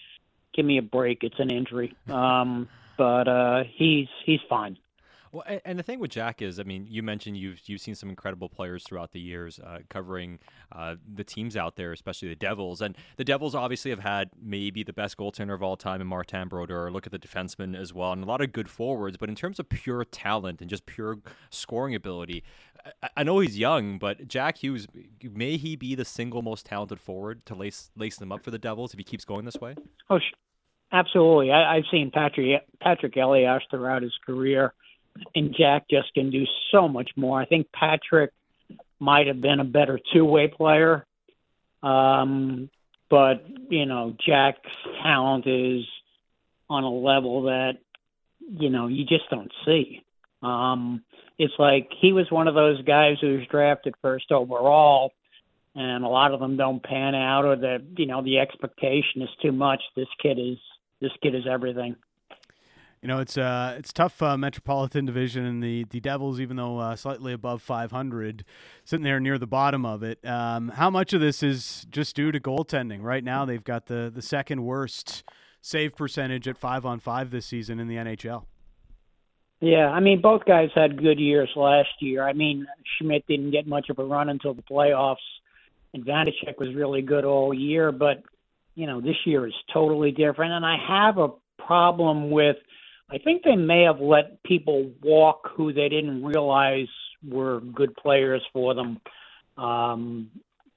[0.54, 1.22] Give me a break.
[1.22, 1.94] It's an injury.
[2.08, 4.78] Um, but uh, he's he's fine.
[5.32, 8.08] Well, and, the thing with Jack is, I mean, you mentioned you've you've seen some
[8.08, 10.38] incredible players throughout the years uh, covering
[10.72, 12.80] uh, the teams out there, especially the Devils.
[12.80, 16.48] And the Devils obviously have had maybe the best goaltender of all time in Martin
[16.48, 16.90] Brodeur.
[16.90, 19.16] Look at the defensemen as well, and a lot of good forwards.
[19.16, 21.18] But in terms of pure talent and just pure
[21.50, 22.42] scoring ability,
[23.02, 24.86] I, I know he's young, but Jack Hughes
[25.22, 28.58] may he be the single most talented forward to lace lace them up for the
[28.58, 29.74] Devils if he keeps going this way?
[30.10, 30.18] Oh,
[30.92, 31.52] absolutely.
[31.52, 34.72] I, I've seen Patrik Patrik Elias throughout his career
[35.34, 37.40] and Jack just can do so much more.
[37.40, 38.28] I think Patrik
[39.00, 41.06] might have been a better two way player.
[41.82, 42.70] Um,
[43.10, 44.60] but, you know, Jack's
[45.02, 45.84] talent is
[46.68, 47.78] on a level that,
[48.40, 50.02] you know, you just don't see.
[50.42, 51.02] Um,
[51.38, 55.12] it's like he was one of those guys who was drafted first overall,
[55.74, 59.28] and a lot of them don't pan out, or the you know the expectation is
[59.40, 59.80] too much.
[59.96, 60.58] This kid is
[61.00, 61.96] this kid is everything.
[63.02, 66.78] You know, it's uh, it's tough uh, Metropolitan Division, and the the Devils, even though
[66.78, 68.44] uh, slightly above 500,
[68.84, 70.18] sitting there near the bottom of it.
[70.26, 73.02] Um, how much of this is just due to goaltending?
[73.02, 75.22] Right now, they've got the the second worst
[75.60, 78.44] save percentage at five on five this season in the NHL.
[79.60, 82.26] Yeah, I mean, both guys had good years last year.
[82.26, 85.16] I mean, Schmid didn't get much of a run until the playoffs,
[85.94, 87.92] and Vanecek was really good all year.
[87.92, 88.22] But
[88.74, 91.28] you know, this year is totally different, and I have a
[91.64, 92.56] problem with
[93.10, 96.88] I think they may have let people walk who they didn't realize
[97.26, 99.00] were good players for them.
[99.56, 100.30] Um,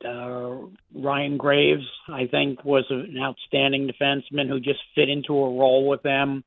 [0.03, 0.55] uh,
[0.95, 6.01] Ryan Graves, I think, was an outstanding defenseman who just fit into a role with
[6.03, 6.43] them.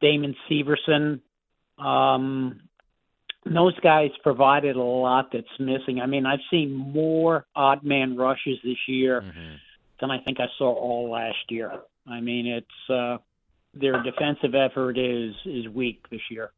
[0.00, 1.20] Damon Severson,
[1.78, 2.60] um,
[3.46, 6.00] those guys provided a lot that's missing.
[6.00, 9.54] I mean, I've seen more odd man rushes this year mm-hmm.
[10.00, 11.72] than I think I saw all last year.
[12.06, 13.18] I mean, it's uh,
[13.74, 16.52] their defensive effort is is weak this year.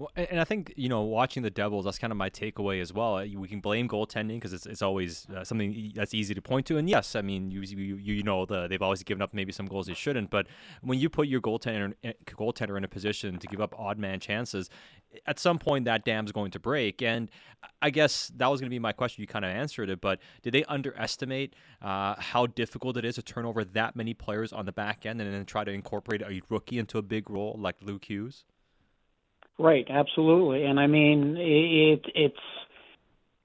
[0.00, 2.90] Well, and I think you know, watching the Devils, that's kind of my takeaway as
[2.90, 3.16] well.
[3.16, 6.78] We can blame goaltending because it's, it's always uh, something that's easy to point to.
[6.78, 9.66] And yes, I mean, you you, you know, the, they've always given up maybe some
[9.66, 10.30] goals they shouldn't.
[10.30, 10.46] But
[10.80, 14.20] when you put your goaltender eh, goaltender in a position to give up odd man
[14.20, 14.70] chances,
[15.26, 17.02] at some point that dam's going to break.
[17.02, 17.28] And
[17.82, 19.20] I guess that was going to be my question.
[19.20, 23.22] You kind of answered it, but did they underestimate uh, how difficult it is to
[23.22, 26.40] turn over that many players on the back end and then try to incorporate a
[26.48, 28.44] rookie into a big role like Luke Hughes?
[29.60, 30.64] Right, absolutely.
[30.64, 32.36] And I mean, it it's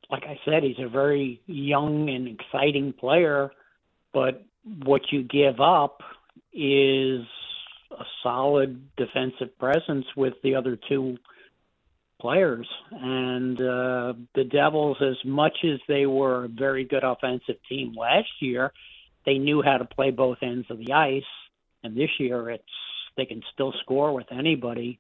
[0.10, 3.52] like I said, he's a very young and exciting player,
[4.14, 4.46] but
[4.86, 6.02] what you give up
[6.54, 7.26] is
[7.92, 11.18] a solid defensive presence with the other two
[12.22, 12.68] players.
[12.92, 18.30] And uh, the Devils, as much as they were a very good offensive team last
[18.40, 18.72] year,
[19.26, 21.24] they knew how to play both ends of the ice.
[21.84, 22.64] And this year, it's
[23.18, 24.98] they can still score with anybody,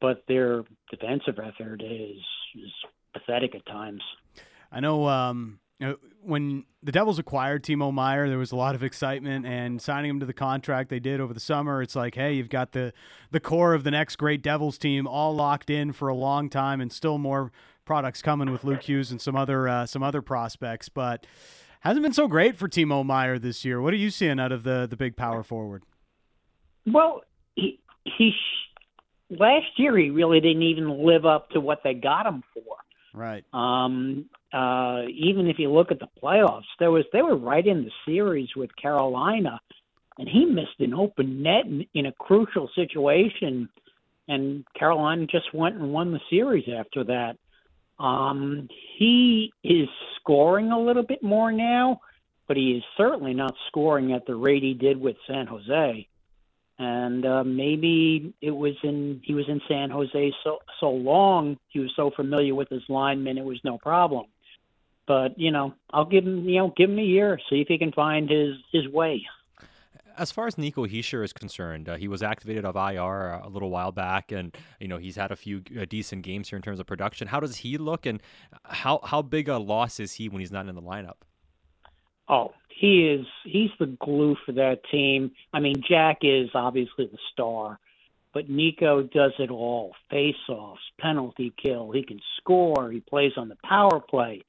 [0.00, 2.18] but their defensive effort is
[2.54, 2.72] is
[3.12, 4.02] pathetic at times.
[4.72, 5.58] I know um,
[6.22, 10.20] when the Devils acquired Timo Meier, there was a lot of excitement and signing him
[10.20, 11.82] to the contract they did over the summer.
[11.82, 12.92] It's like, hey, you've got the
[13.30, 16.80] the core of the next great Devils team all locked in for a long time,
[16.80, 17.50] and still more
[17.84, 21.26] products coming with Luke Hughes and some other uh, some other prospects, but
[21.80, 23.80] hasn't been so great for Timo Meier this year.
[23.80, 25.82] What are you seeing out of the the big power forward?
[26.86, 27.22] Well,
[27.54, 28.32] he he
[29.30, 32.76] last year he really didn't even live up to what they got him for.
[33.12, 33.44] Right.
[33.52, 37.84] Um, uh, even if you look at the playoffs, there was they were right in
[37.84, 39.60] the series with Carolina,
[40.18, 43.68] and he missed an open net in, in a crucial situation,
[44.28, 47.36] and Carolina just went and won the series after that.
[47.98, 49.88] Um, he is
[50.20, 52.00] scoring a little bit more now,
[52.48, 56.08] but he is certainly not scoring at the rate he did with San Jose
[56.80, 61.78] and uh, maybe it was in he was in San Jose so so long he
[61.78, 64.24] was so familiar with his linemen it was no problem.
[65.06, 67.76] But you know I'll give him you know give him a year see if he
[67.76, 69.26] can find his his way.
[70.16, 73.70] As far as Nico Hischier is concerned, uh, he was activated of IR a little
[73.70, 76.80] while back, and you know he's had a few uh, decent games here in terms
[76.80, 77.28] of production.
[77.28, 78.22] How does he look, and
[78.64, 81.16] how how big a loss is he when he's not in the lineup?
[82.26, 85.32] Oh, he is he's the glue for that team.
[85.52, 87.78] I mean, Jack is obviously the star,
[88.32, 91.90] but Nico does it all: face-offs, penalty kill.
[91.90, 92.90] He can score.
[92.90, 94.44] He plays on the power play.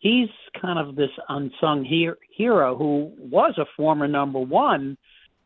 [0.00, 0.28] He's
[0.60, 4.98] kind of this unsung hero who was a former number one,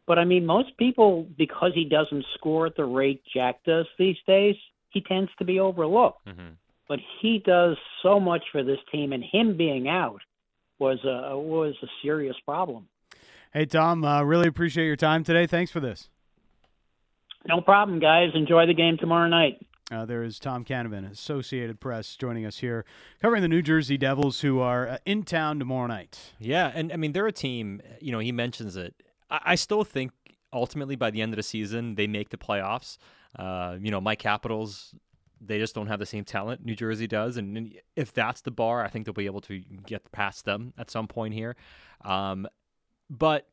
[0.07, 4.17] but I mean, most people because he doesn't score at the rate Jack does these
[4.27, 4.57] days,
[4.89, 6.27] he tends to be overlooked.
[6.27, 6.55] Mm-hmm.
[6.89, 10.23] But he does so much for this team, and him being out
[10.83, 12.89] was a was a serious problem.
[13.53, 15.47] Hey Tom, uh, really appreciate your time today.
[15.47, 16.11] Thanks for this.
[17.47, 18.31] No problem, guys.
[18.35, 19.65] Enjoy the game tomorrow night.
[19.91, 22.85] Uh, there is Tom Canavan, Associated Press, joining us here,
[23.21, 26.33] covering the New Jersey Devils, who are uh, in town tomorrow night.
[26.41, 27.81] Yeah, and I mean they're a team.
[28.01, 28.95] You know, he mentions it.
[29.31, 30.11] I, I still think
[30.53, 32.99] ultimately by the end of the season they make the playoffs.
[33.39, 34.95] Uh, you know, my Capitals
[35.45, 38.85] they just don't have the same talent New Jersey does, and if that's the bar,
[38.85, 41.57] I think they'll be able to get past them at some point here.
[42.05, 42.47] Um,
[43.11, 43.49] but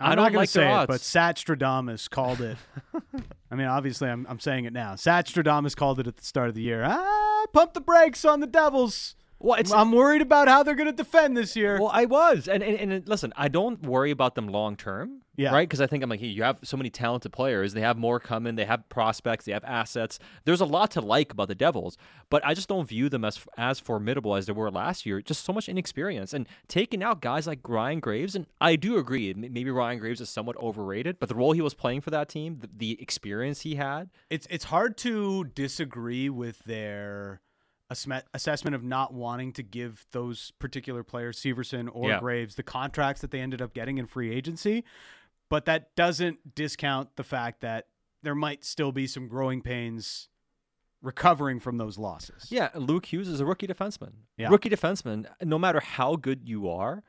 [0.00, 2.56] I'm I do not going like to say it, but Sat Stradamus called it.
[3.50, 4.96] I mean, obviously, I'm, I'm saying it now.
[4.96, 6.82] Sat Stradamus called it at the start of the year.
[6.84, 9.14] Ah, pump the brakes on the Devils.
[9.38, 11.78] Well, I'm worried about how they're going to defend this year.
[11.80, 15.52] Well, I was, and, and, and listen, I don't worry about them long term, yeah.
[15.52, 15.68] right?
[15.68, 17.72] Because I think I'm like, hey, you have so many talented players.
[17.72, 18.56] They have more coming.
[18.56, 19.44] They have prospects.
[19.44, 20.18] They have assets.
[20.44, 21.96] There's a lot to like about the Devils,
[22.30, 25.20] but I just don't view them as as formidable as they were last year.
[25.20, 28.34] Just so much inexperience and taking out guys like Ryan Graves.
[28.34, 31.74] And I do agree, maybe Ryan Graves is somewhat overrated, but the role he was
[31.74, 36.58] playing for that team, the, the experience he had, it's it's hard to disagree with
[36.64, 37.40] their
[38.34, 42.20] assessment of not wanting to give those particular players, Severson or yeah.
[42.20, 44.84] Graves, the contracts that they ended up getting in free agency.
[45.52, 47.88] But that doesn't discount the fact that
[48.22, 50.30] there might still be some growing pains
[51.02, 52.46] recovering from those losses.
[52.48, 54.12] Yeah, Luke Hughes is a rookie defenseman.
[54.38, 54.48] Yeah.
[54.48, 57.02] Rookie defenseman, no matter how good you are,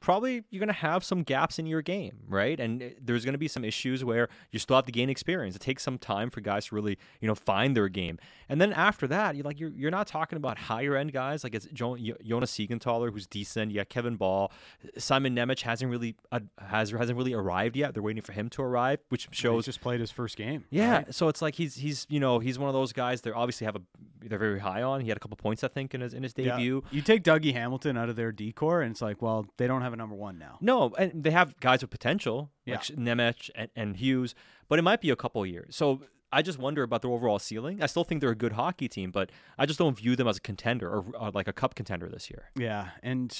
[0.00, 2.58] probably you're going to have some gaps in your game, right?
[2.58, 5.54] And eh, there's going to be some issues where you still have to gain experience.
[5.54, 8.18] It takes some time for guys to really, you know, find their game.
[8.48, 11.54] And then after that, you're like you're, you're not talking about higher end guys like
[11.54, 13.72] it's jo- Jonas Siegenthaler who's decent.
[13.72, 14.50] Yeah, Kevin Bahl,
[14.96, 17.94] Simon Nemec hasn't really uh, has hasn't really arrived yet.
[17.94, 20.64] They're waiting for him to arrive, which shows he's just played his first game.
[20.70, 21.14] Yeah, right?
[21.14, 23.20] so it's like he's he's you know he's one of those guys.
[23.20, 23.82] They obviously have a
[24.22, 25.00] they're very high on.
[25.00, 26.82] He had a couple points I think in his in his debut.
[26.84, 26.96] Yeah.
[26.96, 29.89] You take Dougie Hamilton out of their decor, and it's like, well, they don't have
[29.92, 30.58] a number one now.
[30.60, 32.76] No, and they have guys with potential, yeah.
[32.76, 34.34] like Nemec and, and Hughes,
[34.68, 35.76] but it might be a couple years.
[35.76, 36.00] So
[36.32, 37.82] I just wonder about their overall ceiling.
[37.82, 40.36] I still think they're a good hockey team, but I just don't view them as
[40.36, 42.50] a contender or, or like a cup contender this year.
[42.56, 43.36] Yeah, and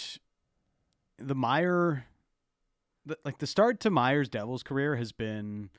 [1.19, 2.07] the Meier,
[3.07, 5.71] the, like the start to Meier's Devils career has been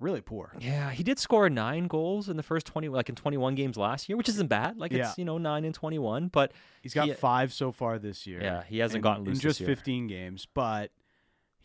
[0.00, 0.52] really poor.
[0.58, 4.08] Yeah, he did score nine goals in the first twenty, like in twenty-one games last
[4.08, 4.78] year, which isn't bad.
[4.78, 5.08] Like yeah.
[5.08, 8.42] it's you know nine and twenty-one, but he's got he, five so far this year.
[8.42, 10.90] Yeah, he hasn't in, gotten loose in just fifteen games, but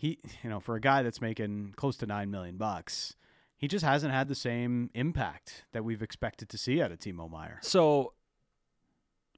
[0.02, 3.16] he, you know, for a guy that's making close to nine million bucks,
[3.56, 7.30] he just hasn't had the same impact that we've expected to see out of Timo
[7.30, 7.60] Meier.
[7.62, 8.14] So,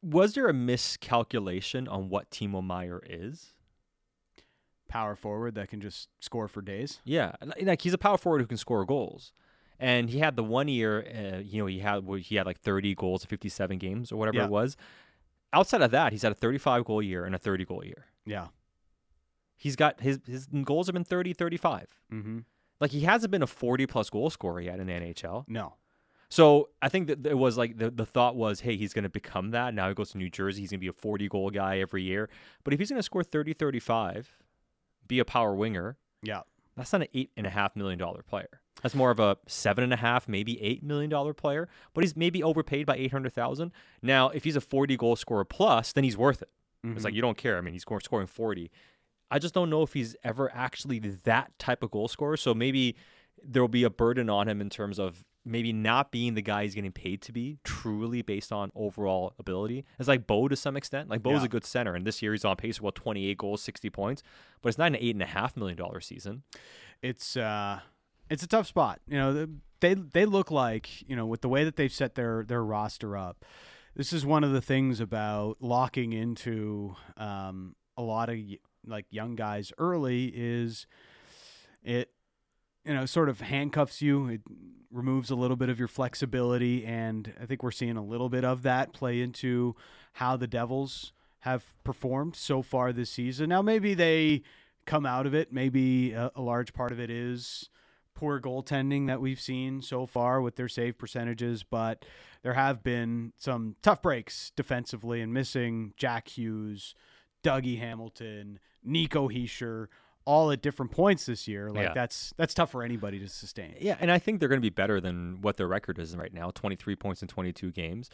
[0.02, 3.52] was there a miscalculation on what Timo Meier is?
[4.94, 7.00] Power forward that can just score for days.
[7.04, 9.32] Yeah, like he's a power forward who can score goals.
[9.80, 11.04] And he had the one year,
[11.36, 14.38] uh, you know, he had he had like 30 goals in 57 games or whatever
[14.38, 14.46] Yeah.
[14.46, 14.78] it was.
[15.52, 18.06] Outside of that, he's had a 35 goal year and a 30 goal year.
[18.26, 18.48] Yeah.
[19.58, 21.88] He's got his his goals have been 30, 35.
[22.12, 22.40] Mm-hmm.
[22.80, 25.46] Like he hasn't been a 40 plus goal scorer yet in the NHL.
[25.48, 25.76] No.
[26.30, 29.10] So I think that it was like the, the thought was, hey, he's going to
[29.10, 29.74] become that.
[29.74, 30.62] Now he goes to New Jersey.
[30.62, 32.28] He's going to be a 40 goal guy every year.
[32.64, 34.36] But if he's going to score 30, 35,
[35.08, 36.42] be a power winger, Yeah.
[36.76, 38.62] that's not an eight and a half million dollar player.
[38.82, 41.70] That's more of a seven and a half, maybe eight million dollar player.
[41.94, 43.72] But he's maybe overpaid by eight hundred thousand.
[44.02, 46.50] Now, if he's a 40 goal scorer plus, then he's worth it.
[46.84, 47.04] It's Mhm.
[47.06, 47.58] like you don't care.
[47.58, 48.72] I mean, he's scoring 40.
[49.32, 52.36] I just don't know if he's ever actually that type of goal scorer.
[52.36, 52.96] So maybe
[53.42, 56.64] there will be a burden on him in terms of maybe not being the guy
[56.64, 59.84] he's getting paid to be truly based on overall ability.
[60.00, 61.10] It's like Bo to some extent.
[61.10, 61.46] Like Bo's Yeah.
[61.46, 64.24] a good center, and this year he's on pace for what 28 goals, 60 points,
[64.62, 66.44] but it's not an eight and a half million dollar season.
[67.02, 67.80] it's uh
[68.30, 69.02] it's a tough spot.
[69.08, 69.48] You know,
[69.82, 73.18] they they look like, you know, with the way that they've set their their roster
[73.18, 73.44] up.
[73.96, 78.38] This is one of the things about locking into um, a lot of
[78.88, 80.88] like young guys early is
[81.84, 82.10] it
[82.86, 84.28] you know sort of handcuffs you.
[84.28, 84.42] It
[84.92, 88.46] removes a little bit of your flexibility, and I think we're seeing a little bit
[88.46, 89.76] of that play into
[90.14, 93.50] how the Devils have performed so far this season.
[93.50, 94.44] Now maybe they
[94.86, 95.52] come out of it.
[95.52, 97.70] Maybe a, a large part of it is
[98.16, 102.06] poor goaltending that we've seen so far with their save percentages, but
[102.44, 106.96] there have been some tough breaks defensively and missing Jack Hughes,
[107.44, 109.88] Dougie Hamilton, Nico Hischier,
[110.26, 111.70] all at different points this year.
[111.70, 111.94] Like Yeah.
[111.94, 113.76] that's that's tough for anybody to sustain.
[113.80, 116.34] Yeah, and I think they're going to be better than what their record is right
[116.34, 118.10] now 23 points in 22 games.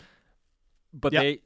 [0.93, 1.21] But Yeah.
[1.21, 1.41] they,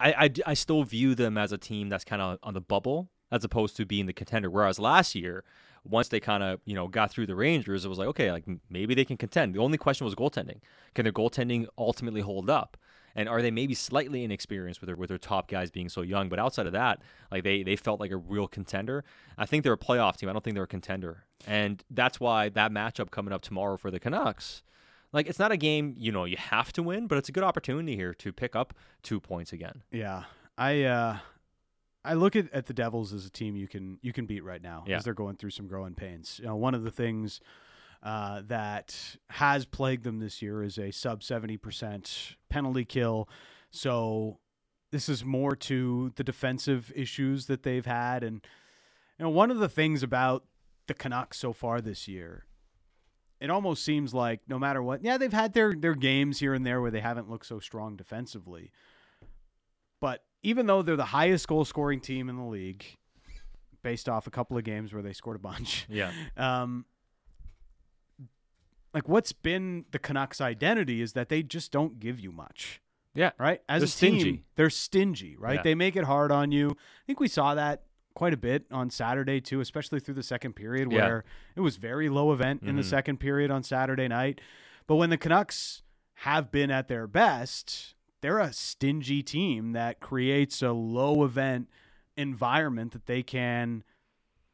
[0.00, 3.10] I, I, I still view them as a team that's kind of on the bubble
[3.30, 4.50] as opposed to being the contender.
[4.50, 5.44] Whereas last year,
[5.84, 8.44] once they kind of you know got through the Rangers, it was like okay, like
[8.70, 9.54] maybe they can contend.
[9.54, 10.60] The only question was goaltending.
[10.94, 12.76] Can their goaltending ultimately hold up?
[13.16, 16.28] And are they maybe slightly inexperienced with their with their top guys being so young?
[16.28, 17.00] But outside of that,
[17.30, 19.04] like they they felt like a real contender.
[19.38, 20.28] I think they're a playoff team.
[20.28, 23.90] I don't think they're a contender, and that's why that matchup coming up tomorrow for
[23.90, 24.62] the Canucks.
[25.12, 27.44] Like it's not a game you know you have to win, but it's a good
[27.44, 28.74] opportunity here to pick up
[29.04, 29.82] two points again.
[29.92, 30.24] Yeah.
[30.58, 31.18] I uh
[32.04, 34.60] I look at, at the Devils as a team you can you can beat right
[34.60, 34.96] now Yeah.
[34.96, 36.40] as they're going through some growing pains.
[36.40, 37.40] You know, one of the things
[38.04, 43.28] uh, that has plagued them this year is a sub seventy percent penalty kill.
[43.70, 44.38] So
[44.92, 48.46] this is more to the defensive issues that they've had, and
[49.18, 50.44] you know one of the things about
[50.86, 52.44] the Canucks so far this year.
[53.40, 56.64] It almost seems like no matter what, yeah, they've had their their games here and
[56.64, 58.70] there where they haven't looked so strong defensively.
[60.00, 62.84] But even though they're the highest goal scoring team in the league,
[63.82, 66.84] based off a couple of games where they scored a bunch, Yeah, um,
[68.94, 72.80] like what's been the Canucks' identity is that they just don't give you much.
[73.14, 73.60] yeah, Right?
[73.68, 74.44] As They're a team, stingy.
[74.56, 75.56] they're stingy, right?
[75.56, 75.62] Yeah.
[75.62, 76.70] They make it hard on you.
[76.70, 77.82] I think we saw that
[78.14, 80.98] quite a bit on Saturday too, especially through the second period Yeah.
[81.06, 81.24] where
[81.56, 82.86] it was very low event in the Mhm.
[82.86, 84.40] second period on Saturday night.
[84.86, 85.82] But when the Canucks
[86.18, 91.68] have been at their best, they're a stingy team that creates a low event
[92.16, 93.82] environment that they can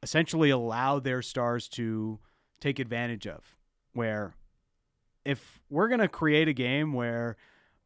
[0.02, 2.18] essentially allow their stars to
[2.60, 3.56] take advantage of.
[3.92, 4.34] Where
[5.24, 7.36] if we're going to create a game where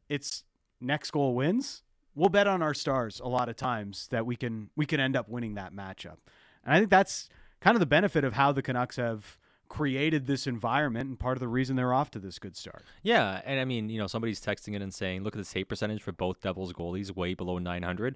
[0.09, 0.45] it's
[0.81, 1.83] next goal wins,
[2.14, 5.17] we'll bet on our stars a lot of times that we can we can end
[5.17, 6.19] up winning that matchup.
[6.64, 7.29] And I think that's
[7.61, 9.38] kind of the benefit of how the Canucks have
[9.69, 12.85] created this environment and part of the reason they're off to this good start.
[13.03, 13.40] yeah.
[13.45, 16.03] And I mean, you know, somebody's texting in and saying, "Look at the save percentage
[16.03, 18.14] for both Devils goalies, way below 900."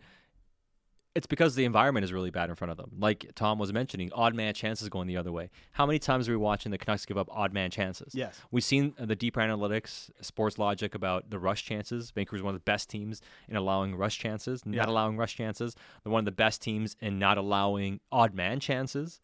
[1.18, 2.92] It's because the environment is really bad in front of them.
[2.96, 5.50] Like Tom was mentioning, odd man chances going the other way.
[5.72, 8.14] How many times are we watching the Canucks give up odd man chances?
[8.14, 8.40] Yes.
[8.52, 12.12] We've seen uh, the deeper analytics, sports logic about the rush chances.
[12.12, 14.86] Vancouver's one of the best teams in allowing rush chances, not Yeah.
[14.86, 15.74] allowing rush chances.
[16.04, 19.20] They're one of the best teams in not allowing odd man chances.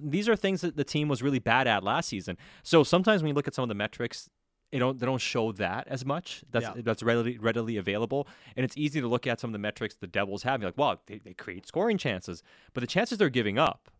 [0.00, 2.36] These are things that the team was really bad at last season.
[2.62, 4.28] So sometimes when you look at some of the metrics,
[4.72, 6.42] they don't they don't show that as much.
[6.50, 6.74] That's Yeah.
[6.82, 10.06] that's readily readily available, and it's easy to look at some of the metrics the
[10.06, 10.60] Devils have.
[10.60, 12.42] You're like, wow, they, they create scoring chances,
[12.74, 13.90] but the chances they're giving up,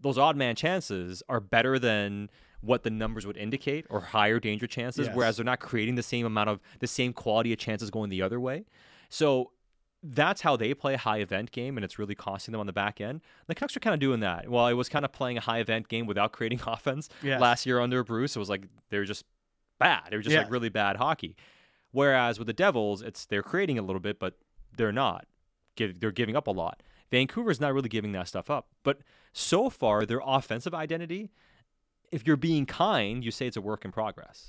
[0.00, 2.28] those odd man chances, are better than
[2.60, 5.06] what the numbers would indicate or higher danger chances.
[5.06, 5.14] Yes.
[5.16, 8.22] Whereas they're not creating the same amount of the same quality of chances going the
[8.22, 8.64] other way.
[9.08, 9.52] So
[10.02, 12.72] that's how they play a high event game, and it's really costing them on the
[12.72, 13.20] back end.
[13.46, 14.48] The Canucks are kind of doing that.
[14.48, 17.40] Well, it was kind of playing a high event game without creating offense Yes.
[17.40, 18.34] last year under Bruce.
[18.36, 19.24] It was like they were just
[19.78, 20.08] bad.
[20.12, 20.42] It was just Yeah.
[20.42, 21.36] like really bad hockey.
[21.92, 24.34] Whereas with the Devils, it's they're creating a little bit, but
[24.76, 25.26] they're not.
[25.76, 26.82] Give, they're giving up a lot.
[27.10, 28.68] Vancouver's not really giving that stuff up.
[28.82, 28.98] But
[29.32, 31.30] so far, their offensive identity,
[32.10, 34.48] if you're being kind, you say it's a work in progress.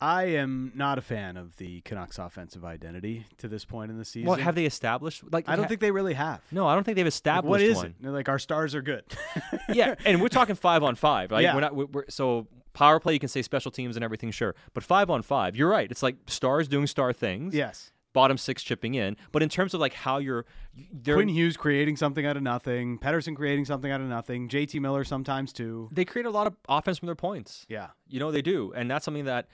[0.00, 4.04] I am not a fan of the Canucks offensive identity to this point in the
[4.04, 4.28] season.
[4.28, 5.22] Well, have they established?
[5.30, 6.40] Like, I don't ha- think they really have.
[6.50, 7.86] No, I don't think they've Like, established what is one.
[7.86, 7.94] it?
[8.00, 9.04] They're like our stars are good.
[9.72, 11.30] yeah, and we're talking five on five.
[11.30, 11.42] Right?
[11.42, 11.54] Yeah.
[11.54, 11.74] We're not.
[11.76, 14.54] We're, we're, so power play, you can say special teams and everything, sure.
[14.72, 15.90] But five on five, you're right.
[15.90, 17.54] It's like stars doing star things.
[17.54, 17.92] yes.
[18.12, 19.16] Bottom six chipping in.
[19.30, 20.44] But in terms of like how you're,
[20.92, 22.98] they're, Quinn Hughes creating something out of nothing.
[22.98, 24.48] Pettersson creating something out of nothing.
[24.48, 25.88] JT Miller sometimes too.
[25.92, 27.66] they create a lot of offense from their points.
[27.68, 27.90] Yeah.
[28.08, 29.46] You know they do, and that's something that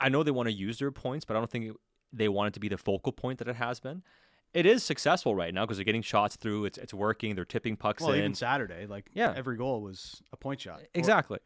[0.00, 1.76] I- know they want to use their points, but I don't think
[2.12, 4.02] they want it to be the focal point that it has been.
[4.54, 6.66] It is successful right now because they're getting shots through.
[6.66, 7.34] It's it's working.
[7.34, 8.18] They're tipping pucks Well, in.
[8.18, 9.32] even Saturday, like Yeah.
[9.34, 10.82] every goal was a point shot.
[10.94, 11.38] Exactly.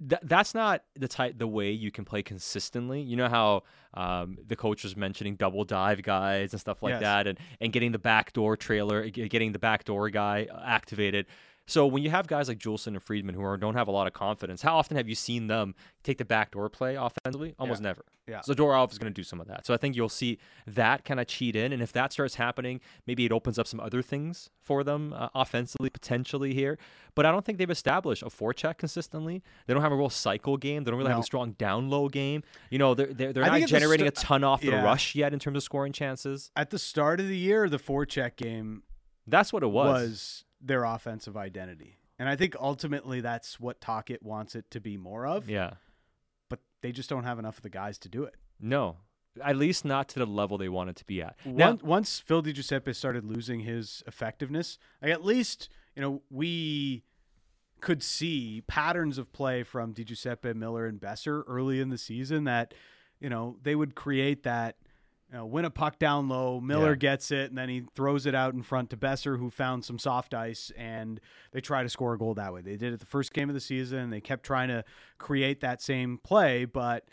[0.00, 3.00] Th- that's not the type the way you can play consistently.
[3.02, 3.64] You know how
[3.94, 7.00] um, the coach was mentioning double dive guys and stuff like Yes.
[7.02, 11.26] that, and and getting the backdoor trailer, getting the backdoor guy uh, activated.
[11.68, 14.06] So when you have guys like Juulsen and Friedman who are, don't have a lot
[14.06, 17.54] of confidence, how often have you seen them take the backdoor play offensively?
[17.58, 18.06] Almost never.
[18.26, 18.40] Yeah.
[18.40, 19.66] So Zadorov is going to do some of that.
[19.66, 22.80] So I think you'll see that kind of cheat in, and if that starts happening,
[23.06, 26.78] maybe it opens up some other things for them uh, offensively potentially here.
[27.14, 29.42] But I don't think they've established a forecheck consistently.
[29.66, 30.84] They don't have a real cycle game.
[30.84, 32.44] They don't really have a strong down low game.
[32.70, 34.82] You know, they're they're, they're not generating st- a ton off the yeah.
[34.82, 36.50] rush yet in terms of scoring chances.
[36.56, 38.84] At the start of the year, the forecheck game
[39.26, 40.08] That's what it was.
[40.08, 41.98] was their offensive identity.
[42.18, 45.48] And I think ultimately that's what Tocchet wants it to be more of.
[45.48, 45.74] Yeah.
[46.48, 48.34] But they just don't have enough of the guys to do it.
[48.60, 48.96] No.
[49.40, 51.36] At least not to the level they want it to be at.
[51.44, 57.04] Now, Once, once Phil DiGiuseppe started losing his effectiveness, like at least you know we
[57.80, 62.74] could see patterns of play from DiGiuseppe, Miller, and Boeser early in the season that
[63.20, 64.76] you know they would create that.
[65.30, 66.96] You know, win a puck down low, Miller Yeah.
[66.96, 69.98] gets it, and then he throws it out in front to Boeser, who found some
[69.98, 71.20] soft ice, and
[71.52, 72.62] they try to score a goal that way.
[72.62, 73.98] They did it the first game of the season.
[73.98, 74.84] And They kept trying to
[75.18, 77.08] create that same play, but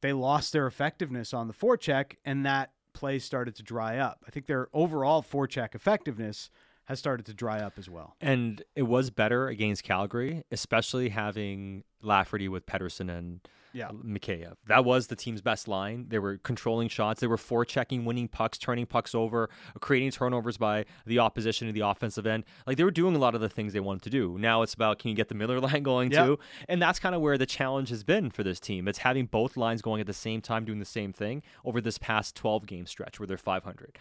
[0.00, 4.24] they lost their effectiveness on the forecheck, and that play started to dry up.
[4.26, 6.50] I think their overall forecheck effectiveness
[6.86, 8.16] has started to dry up as well.
[8.20, 13.40] And it was better against Calgary, especially having Lafferty with Pettersson and
[13.74, 13.88] Yeah.
[13.88, 14.56] Uh, Mikheyev.
[14.66, 16.06] That was the team's best line.
[16.08, 17.20] They were controlling shots.
[17.20, 19.48] They were forechecking, winning pucks, turning pucks over,
[19.80, 22.44] creating turnovers by the opposition in the offensive end.
[22.66, 24.36] Like they were doing a lot of the things they wanted to do.
[24.38, 26.26] Now it's about can you get the Miller line going Yeah.
[26.26, 26.38] too?
[26.68, 28.88] And that's kind of where the challenge has been for this team.
[28.88, 31.96] It's having both lines going at the same time, doing the same thing over this
[31.96, 33.96] past 12 game stretch where they're 500.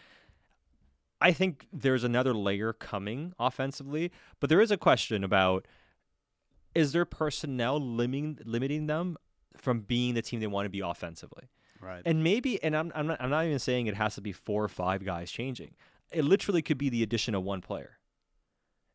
[1.22, 5.68] I think there's another layer coming offensively, but there is a question about
[6.74, 9.18] is their personnel limiting limiting them
[9.58, 11.50] from being the team they want to be offensively?
[11.80, 12.02] Right.
[12.06, 14.64] And maybe, and I'm I'm not, I'm not even saying it has to be four
[14.64, 15.76] or five guys changing.
[16.12, 17.98] It literally could be the addition of one player.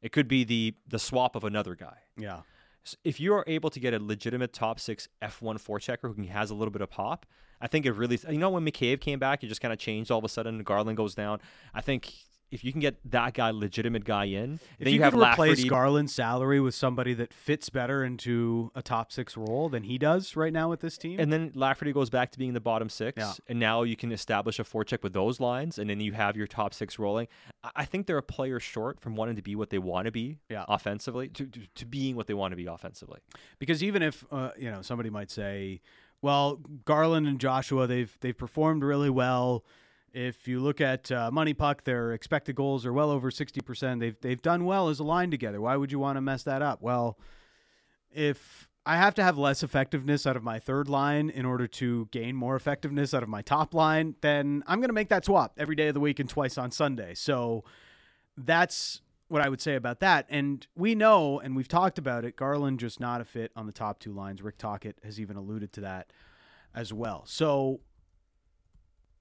[0.03, 1.99] It could be the the swap of another guy.
[2.17, 2.41] yeah.
[2.85, 6.15] S- If you are able to get a legitimate top six F1 four checker who
[6.15, 7.27] can- has a little bit of pop,
[7.61, 8.19] I think it really.
[8.29, 10.63] You know, when McCabe came back, it just kind of changed all of a sudden.
[10.63, 11.41] Garland goes down.
[11.75, 12.13] I think
[12.53, 15.51] if you can get that guy, legitimate guy in, If then you, you, have replace
[15.59, 15.69] Lafferty.
[15.69, 20.37] Garland's salary with somebody that fits better into a top six role than he does
[20.37, 23.19] right now with this team, And then Lafferty goes back to being the bottom six,
[23.19, 23.33] Yeah.
[23.49, 26.47] and now you can establish a forecheck with those lines, and then you have your
[26.47, 27.27] top six rolling.
[27.65, 30.13] I- I think they're a player short from wanting to be what they want to
[30.13, 30.65] be Yeah.
[30.69, 33.19] offensively, to, to, to being what they want to be offensively.
[33.59, 35.81] because even if uh, you know somebody might say,
[36.23, 39.65] well, Garland and Joshua they've they've performed really well.
[40.13, 44.01] If you look at uh, Money Puck, their expected goals are well over sixty percent.
[44.01, 45.61] They've they've done well as a line together.
[45.61, 46.81] Why would you want to mess that up?
[46.81, 47.19] Well,
[48.11, 52.09] if I have to have less effectiveness out of my third line in order to
[52.13, 55.55] gain more effectiveness out of my top line, then I'm going to make that swap
[55.59, 57.13] every day of the week and twice on Sunday.
[57.15, 57.65] So
[58.37, 60.27] that's what I would say about that.
[60.29, 63.73] And we know, and we've talked about it, Garland just not a fit on the
[63.73, 64.43] top two lines.
[64.43, 66.13] Rick Tocchet has even alluded to that
[66.75, 67.25] as well.
[67.27, 67.81] So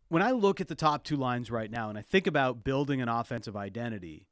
[0.10, 3.02] when I look at the top two lines right now and I think about building
[3.02, 4.28] an offensive identity,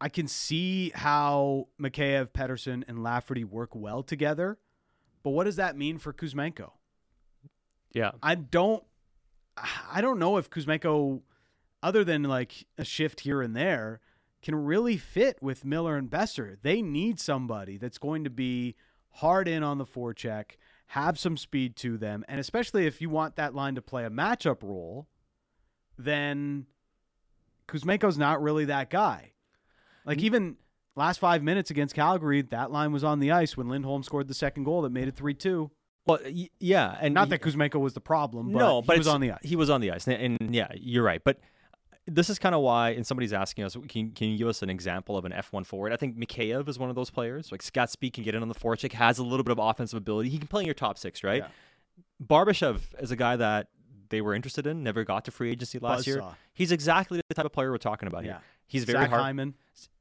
[0.00, 4.58] I can see how Mikheyev, Pettersson, and Lafferty work well together.
[5.22, 6.70] But what does that mean for Kuzmenko?
[7.92, 8.12] Yeah.
[8.22, 8.82] I don't
[9.92, 11.20] I don't know if Kuzmenko
[11.82, 14.00] other than like a shift here and there
[14.42, 16.56] can really fit with Miller and Boeser.
[16.62, 18.74] They need somebody that's going to be
[19.14, 20.52] hard in on the forecheck,
[20.88, 24.10] have some speed to them, and especially if you want that line to play a
[24.10, 25.08] matchup role,
[25.98, 26.66] then
[27.68, 29.32] Kuzmenko's not really that guy.
[30.06, 30.56] Like even
[30.96, 34.34] last five minutes against Calgary, that line was on the ice when Lindholm scored the
[34.34, 35.70] second goal that made it three two.
[36.06, 36.18] Well,
[36.58, 39.38] yeah, and Not that Kuzmenko was the problem, but no, he was on the ice.
[39.42, 41.22] He was on the ice, and, and yeah, you're right.
[41.22, 41.38] But
[42.06, 44.70] this is kind of why, and somebody's asking us, can, can you give us an
[44.70, 45.92] example of an F1 forward?
[45.92, 47.52] I think Mikheyev is one of those players.
[47.52, 49.96] Like Scott Speed can get in on the forecheck, has a little bit of offensive
[49.98, 50.28] ability.
[50.30, 51.42] He can play in your top six, right?
[51.42, 51.48] Yeah.
[52.24, 53.68] Barbashev is a guy that
[54.08, 56.22] they were interested in, never got to free agency last year.
[56.54, 58.32] He's exactly the type of player we're talking about Yeah.
[58.32, 58.40] here.
[58.66, 59.22] He's very Zach hard.
[59.22, 59.54] Hyman.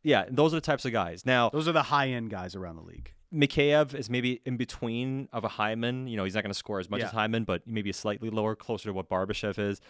[0.04, 1.26] Yeah, those are the types of guys.
[1.26, 3.14] Now, Those are the high end guys around the league.
[3.34, 6.08] Mikheyev is maybe in between of a Hyman.
[6.08, 7.08] You know, he's not going to score as much Yeah.
[7.08, 9.82] as Hyman, but maybe slightly lower, closer to what Barbashev is.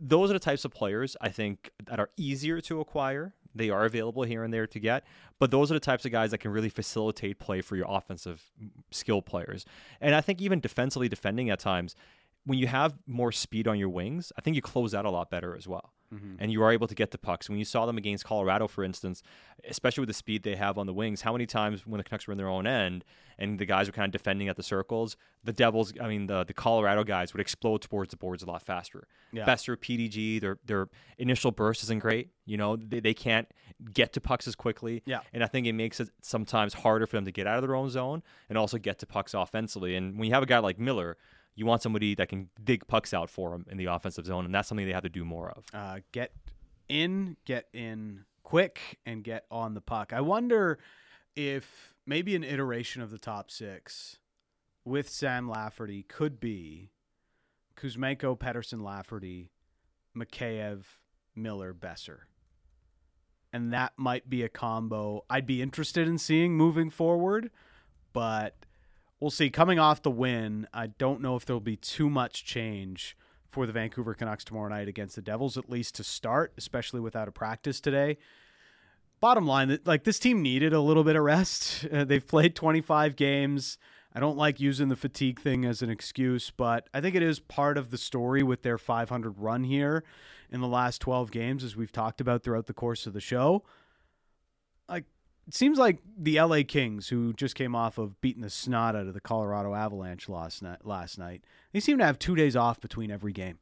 [0.00, 3.34] Those are the types of players I think that are easier to acquire.
[3.54, 5.04] They are available here and there to get,
[5.38, 8.52] but those are the types of guys that can really facilitate play for your offensive
[8.90, 9.64] skill players.
[10.00, 11.96] And I think even defensively defending at times,
[12.44, 15.30] when you have more speed on your wings, I think you close out a lot
[15.30, 15.92] better as well.
[16.12, 16.36] Mm-hmm.
[16.38, 17.48] And you are able to get the pucks.
[17.48, 19.22] When you saw them against Colorado, for instance,
[19.68, 22.26] especially with the speed they have on the wings, how many times when the Canucks
[22.26, 23.04] were in their own end
[23.38, 26.44] and the guys were kind of defending at the circles, the Devils, I mean, the,
[26.44, 29.06] the Colorado guys would explode towards the boards a lot faster.
[29.32, 29.44] Yeah.
[29.44, 30.88] Boeser, PDG, their their
[31.18, 32.30] initial burst isn't great.
[32.46, 33.48] You know, they, they can't
[33.92, 35.02] get to pucks as quickly.
[35.04, 35.20] Yeah.
[35.32, 37.76] And I think it makes it sometimes harder for them to get out of their
[37.76, 39.94] own zone and also get to pucks offensively.
[39.94, 41.16] And when you have a guy like Miller,
[41.58, 44.54] you want somebody that can dig pucks out for them in the offensive zone, and
[44.54, 45.64] that's something they have to do more of.
[45.74, 46.30] uh, get
[46.88, 50.12] in, get in quick, and get on the puck.
[50.12, 50.78] I wonder
[51.34, 54.18] if maybe an iteration of the top six
[54.84, 56.92] with Sam Lafferty could be
[57.76, 59.50] Kuzmenko, Pettersson, Lafferty,
[60.16, 60.84] Mikheyev,
[61.34, 62.20] Miller, Boeser.
[63.52, 67.50] And that might be a combo I'd be interested in seeing moving forward,
[68.12, 68.54] but
[69.20, 69.50] we'll see.
[69.50, 73.16] Coming off the win, I don't know if there'll be too much change
[73.50, 77.28] for the Vancouver Canucks tomorrow night against the Devils, at least to start, especially without
[77.28, 78.18] a practice today.
[79.20, 81.86] Bottom line, like this team needed a little bit of rest.
[81.92, 83.78] Uh, they've played 25 games.
[84.14, 87.40] I don't like using the fatigue thing as an excuse, but I think it is
[87.40, 90.04] part of the story with their 500 run here
[90.50, 93.64] in the last 12 games, as we've talked about throughout the course of the show.
[94.88, 95.04] Like,
[95.54, 99.14] seems like the LA Kings, who just came off of beating the snot out of
[99.14, 103.10] the Colorado Avalanche last night, last night, they seem to have two days off between
[103.10, 103.58] every game.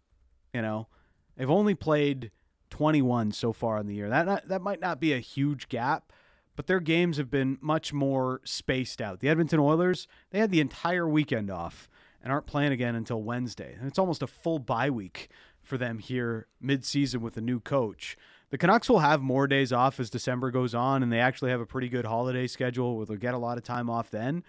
[0.53, 0.89] You know,
[1.37, 2.30] they've only played
[2.70, 4.09] 21 so far in the year.
[4.09, 6.12] That not, that might not be a huge gap,
[6.57, 9.20] but their games have been much more spaced out.
[9.20, 11.89] The Edmonton Oilers, they had the entire weekend off
[12.22, 13.76] and aren't playing again until Wednesday.
[13.78, 15.28] And it's almost a full bye week
[15.62, 18.16] for them here mid-season with a new coach.
[18.51, 21.61] The Canucks will have more days off as December goes on, and they actually have
[21.61, 24.45] a pretty good holiday schedule where they'll get a lot of time off then.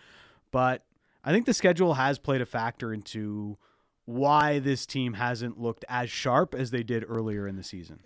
[0.52, 0.84] But
[1.24, 3.58] I think the schedule has played a factor into
[4.06, 8.00] why this team hasn't looked as sharp as they did earlier in the season.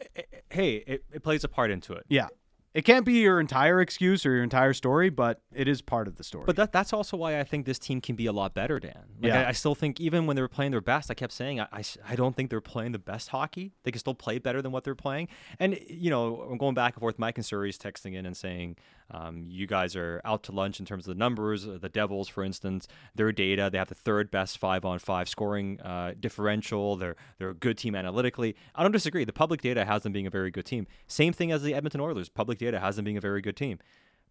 [0.50, 2.06] Hey, it, it plays a part into it.
[2.10, 2.28] Yeah.
[2.74, 6.16] It can't be your entire excuse or your entire story, but it is part of
[6.16, 6.46] the story.
[6.46, 8.94] But that, that's also why I think this team can be a lot better, Dan.
[9.22, 9.42] Like Yeah.
[9.42, 11.84] I, I still think even when they were playing their best, I kept saying I,
[12.08, 13.74] I don't think they're playing the best hockey.
[13.84, 15.28] They can still play better than what they're playing.
[15.60, 17.20] And you know, I'm going back and forth.
[17.20, 18.78] Mike and Surrey's texting in and saying,
[19.10, 21.68] um, "You guys are out to lunch in terms of the numbers.
[21.68, 26.14] Uh, The Devils, for instance, their data, they have the third best five-on-five scoring uh,
[26.18, 26.96] differential.
[26.96, 28.56] They're they're a good team analytically.
[28.74, 29.26] I don't disagree.
[29.26, 30.88] The public data has them being a very good team.
[31.08, 32.30] Same thing as the Edmonton Oilers.
[32.30, 33.80] Public data has them being a very good team."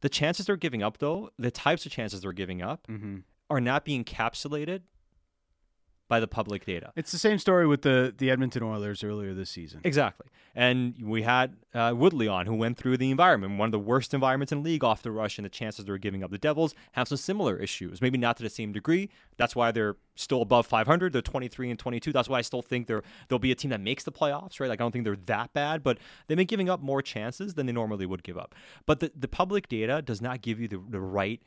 [0.00, 3.18] The chances they're giving up, though, the types of chances they're giving up, hmm
[3.50, 4.82] are not being encapsulated
[6.10, 6.92] by the public data.
[6.96, 9.80] It's the same story with the, the Edmonton Oilers earlier this season.
[9.84, 10.26] Exactly.
[10.56, 14.12] And we had uh, Woodley on who went through the environment, one of the worst
[14.12, 16.32] environments in league off the rush, and the chances they're giving up.
[16.32, 19.08] The Devils have some similar issues, maybe not to the same degree.
[19.36, 21.12] That's why they're still above 500.
[21.12, 22.10] They're 23 and 22.
[22.10, 24.68] That's why I still think they're they'll be a team that makes the playoffs, right?
[24.68, 27.66] Like I don't think they're that bad, but they've been giving up more chances than
[27.66, 28.56] they normally would give up.
[28.84, 31.40] But the, the public data does not give you the, the right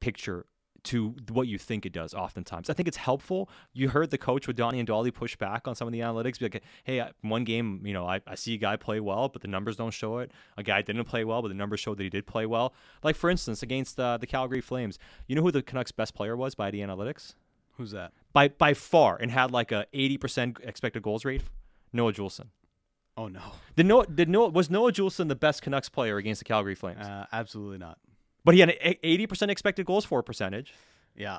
[0.00, 0.44] picture
[0.84, 2.68] to what you think it does oftentimes.
[2.68, 3.48] I think it's helpful.
[3.72, 6.38] You heard the coach with Donnie and Dhali push back on some of the analytics.
[6.38, 9.42] Be like, hey, one game, you know, I, I see a guy play well, but
[9.42, 10.32] the numbers don't show it.
[10.56, 12.74] A guy didn't play well, but the numbers show that he did play well.
[13.02, 16.36] Like, for instance, against uh, the Calgary Flames, you know who the Canucks' best player
[16.36, 17.34] was by the analytics?
[17.76, 18.12] Who's that?
[18.32, 21.42] By, by far, and had like a 80% expected goals rate?
[21.92, 22.48] Noah Juulsen.
[23.16, 23.42] Oh, no.
[23.76, 27.06] Did Noah, did Noah, was Noah Juulsen the best Canucks player against the Calgary Flames?
[27.06, 27.98] Uh, absolutely not.
[28.44, 30.72] But he had an 80% expected goals for percentage.
[31.14, 31.38] Yeah.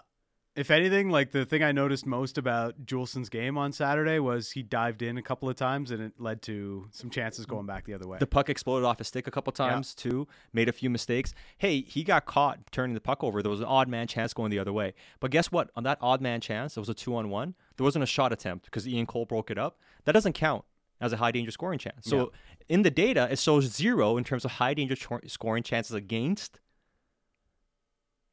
[0.55, 4.61] If anything, like the thing I noticed most about Juulsen's game on Saturday was he
[4.61, 7.95] dived in a couple of times and it led to some chances going back the
[7.95, 8.19] other way.
[8.19, 10.27] The puck exploded off his stick a couple times too.
[10.53, 11.33] Made a few mistakes.
[11.57, 13.41] Hey, he got caught turning the puck over.
[13.41, 14.93] There was an odd man chance going the other way.
[15.19, 15.71] But guess what?
[15.75, 17.55] On that odd man chance, it was a two on one.
[17.77, 19.79] There wasn't a shot attempt because Ian Cole broke it up.
[20.05, 20.65] That doesn't count
[21.01, 22.05] as a high danger scoring chance.
[22.05, 22.31] So
[22.69, 24.95] in the data, it shows zero in terms of high danger
[25.25, 26.59] scoring chances against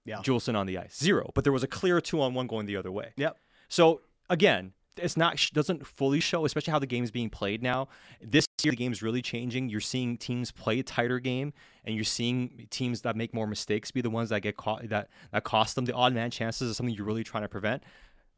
[0.05, 0.19] Yeah.
[0.23, 0.97] Juulsen on the ice.
[0.99, 1.31] Zero.
[1.35, 3.13] But there was a clear two on one going the other way.
[3.17, 3.37] Yep.
[3.69, 7.89] So again, it's not doesn't fully show, especially how the game's being played now.
[8.21, 9.69] This year, the game's really changing.
[9.69, 11.53] You're seeing teams play a tighter game,
[11.85, 15.09] and you're seeing teams that make more mistakes be the ones that get caught that
[15.33, 17.83] that cost them the odd man chances is something you're really trying to prevent.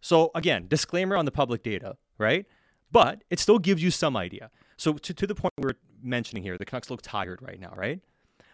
[0.00, 2.46] So again, disclaimer on the public data, right?
[2.90, 4.50] But it still gives you some idea.
[4.76, 7.72] So to, to the point we we're mentioning here, the Canucks look tired right now,
[7.76, 8.00] right?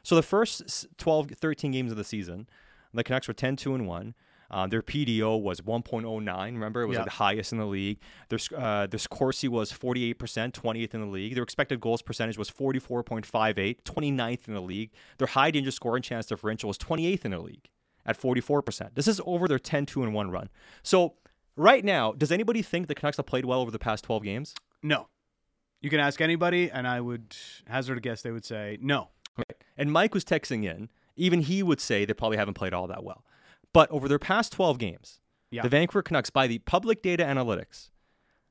[0.03, 2.49] So the first s- 12, 13 games of the season,
[2.95, 4.15] the Canucks were 10, 2, and 1.
[4.51, 6.55] Um, their PDO was 1.09.
[6.55, 7.01] Remember, it was Yeah.
[7.01, 7.99] like the highest in the league.
[8.31, 10.15] Their uh, their Corsi was 48%,
[10.55, 11.35] 20th in the league.
[11.35, 14.91] Their expected goals percentage was 44.58, 29th in the league.
[15.19, 17.69] Their high danger scoring chance differential was 28th in the league
[18.07, 18.95] at 44%.
[18.95, 20.49] This is over their 10, 2, and 1 run.
[20.83, 21.17] So
[21.57, 24.55] right now, does anybody think the Canucks have played well over the past 12 games?
[24.83, 25.09] No.
[25.83, 27.37] You can ask anybody, and I would
[27.67, 29.11] hazard a guess they would say no.
[29.37, 29.63] Right.
[29.77, 30.89] And Mike was texting in.
[31.19, 33.25] Even he would say they probably haven't played all that well.
[33.73, 35.63] But over their past 12 games, Yeah.
[35.63, 37.91] the Vancouver Canucks, by the public data analytics,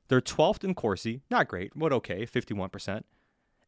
[0.08, 3.02] they're 12th in Corsi, not great, but okay, 51%.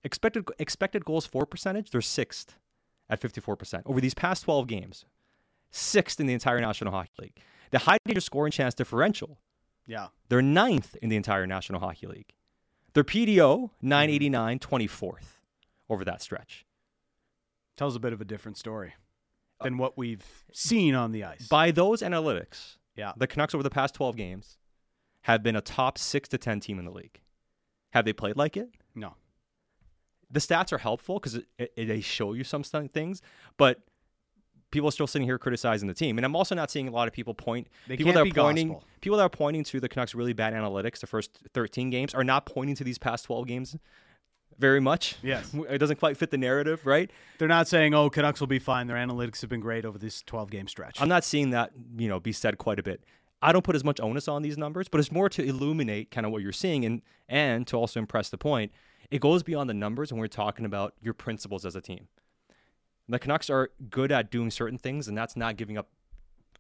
[0.03, 2.57] Expected expected goals for percentage, they're sixth
[3.11, 5.05] at 54% over these past 12 games,
[5.71, 7.37] sixth in the entire National Hockey League.
[7.71, 9.39] The high danger scoring chance differential,
[9.87, 10.09] Yeah.
[10.29, 12.33] they're ninth in the entire National Hockey League.
[12.95, 13.89] Their PDO, mm-hmm.
[13.89, 15.39] 989, 24th
[15.89, 16.65] over that stretch.
[17.81, 18.93] Tells a bit of a different story
[19.59, 21.49] uh, than what we've seen on the ice.
[21.49, 23.13] By those analytics, yeah.
[23.17, 24.59] the Canucks over the past 12 games
[25.23, 27.23] have been a top 6 to 10 team in the league.
[27.95, 28.69] Have they played like it?
[28.95, 29.15] No.
[30.31, 31.41] The stats are helpful because
[31.75, 33.23] they show you some things,
[33.57, 33.81] but
[34.71, 36.19] people are still sitting here criticizing the team.
[36.19, 38.25] And I'm also not seeing a lot of people point They people can't that are
[38.25, 38.89] be pointing gospel.
[39.01, 42.25] people that are pointing to the Canucks really bad analytics the first 13 games are
[42.25, 43.77] not pointing to these past 12 games
[44.61, 45.17] very much.
[45.23, 45.51] Yes.
[45.71, 47.11] It doesn't quite fit the narrative, right?
[47.39, 48.87] They're not saying, oh, Canucks will be fine.
[48.87, 51.01] Their analytics have been great over this 12 game stretch.
[51.01, 53.03] I'm not seeing that, you know, be said quite a bit.
[53.43, 56.27] I don't put as much onus on these numbers, but it's more to illuminate kind
[56.27, 58.73] of what you're seeing and and to also impress the point.
[59.11, 62.09] It goes beyond the numbers when we're talking about your principles as a team.
[63.09, 65.89] The Canucks are good at doing certain things, and that's not giving up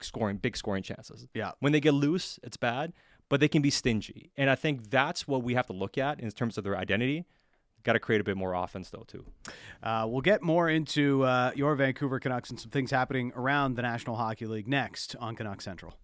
[0.01, 1.27] scoring big scoring chances.
[1.35, 1.53] Yeah.
[1.61, 2.93] When they get loose, it's bad,
[3.29, 4.31] but they can be stingy.
[4.37, 7.25] And I think that's what we have to look at in terms of their identity.
[7.83, 9.25] Got to create a bit more offense though too.
[9.83, 13.83] Uh, we'll get more into uh, your Vancouver Canucks and some things happening around the
[13.83, 15.95] National Hockey League next on Canuck Central.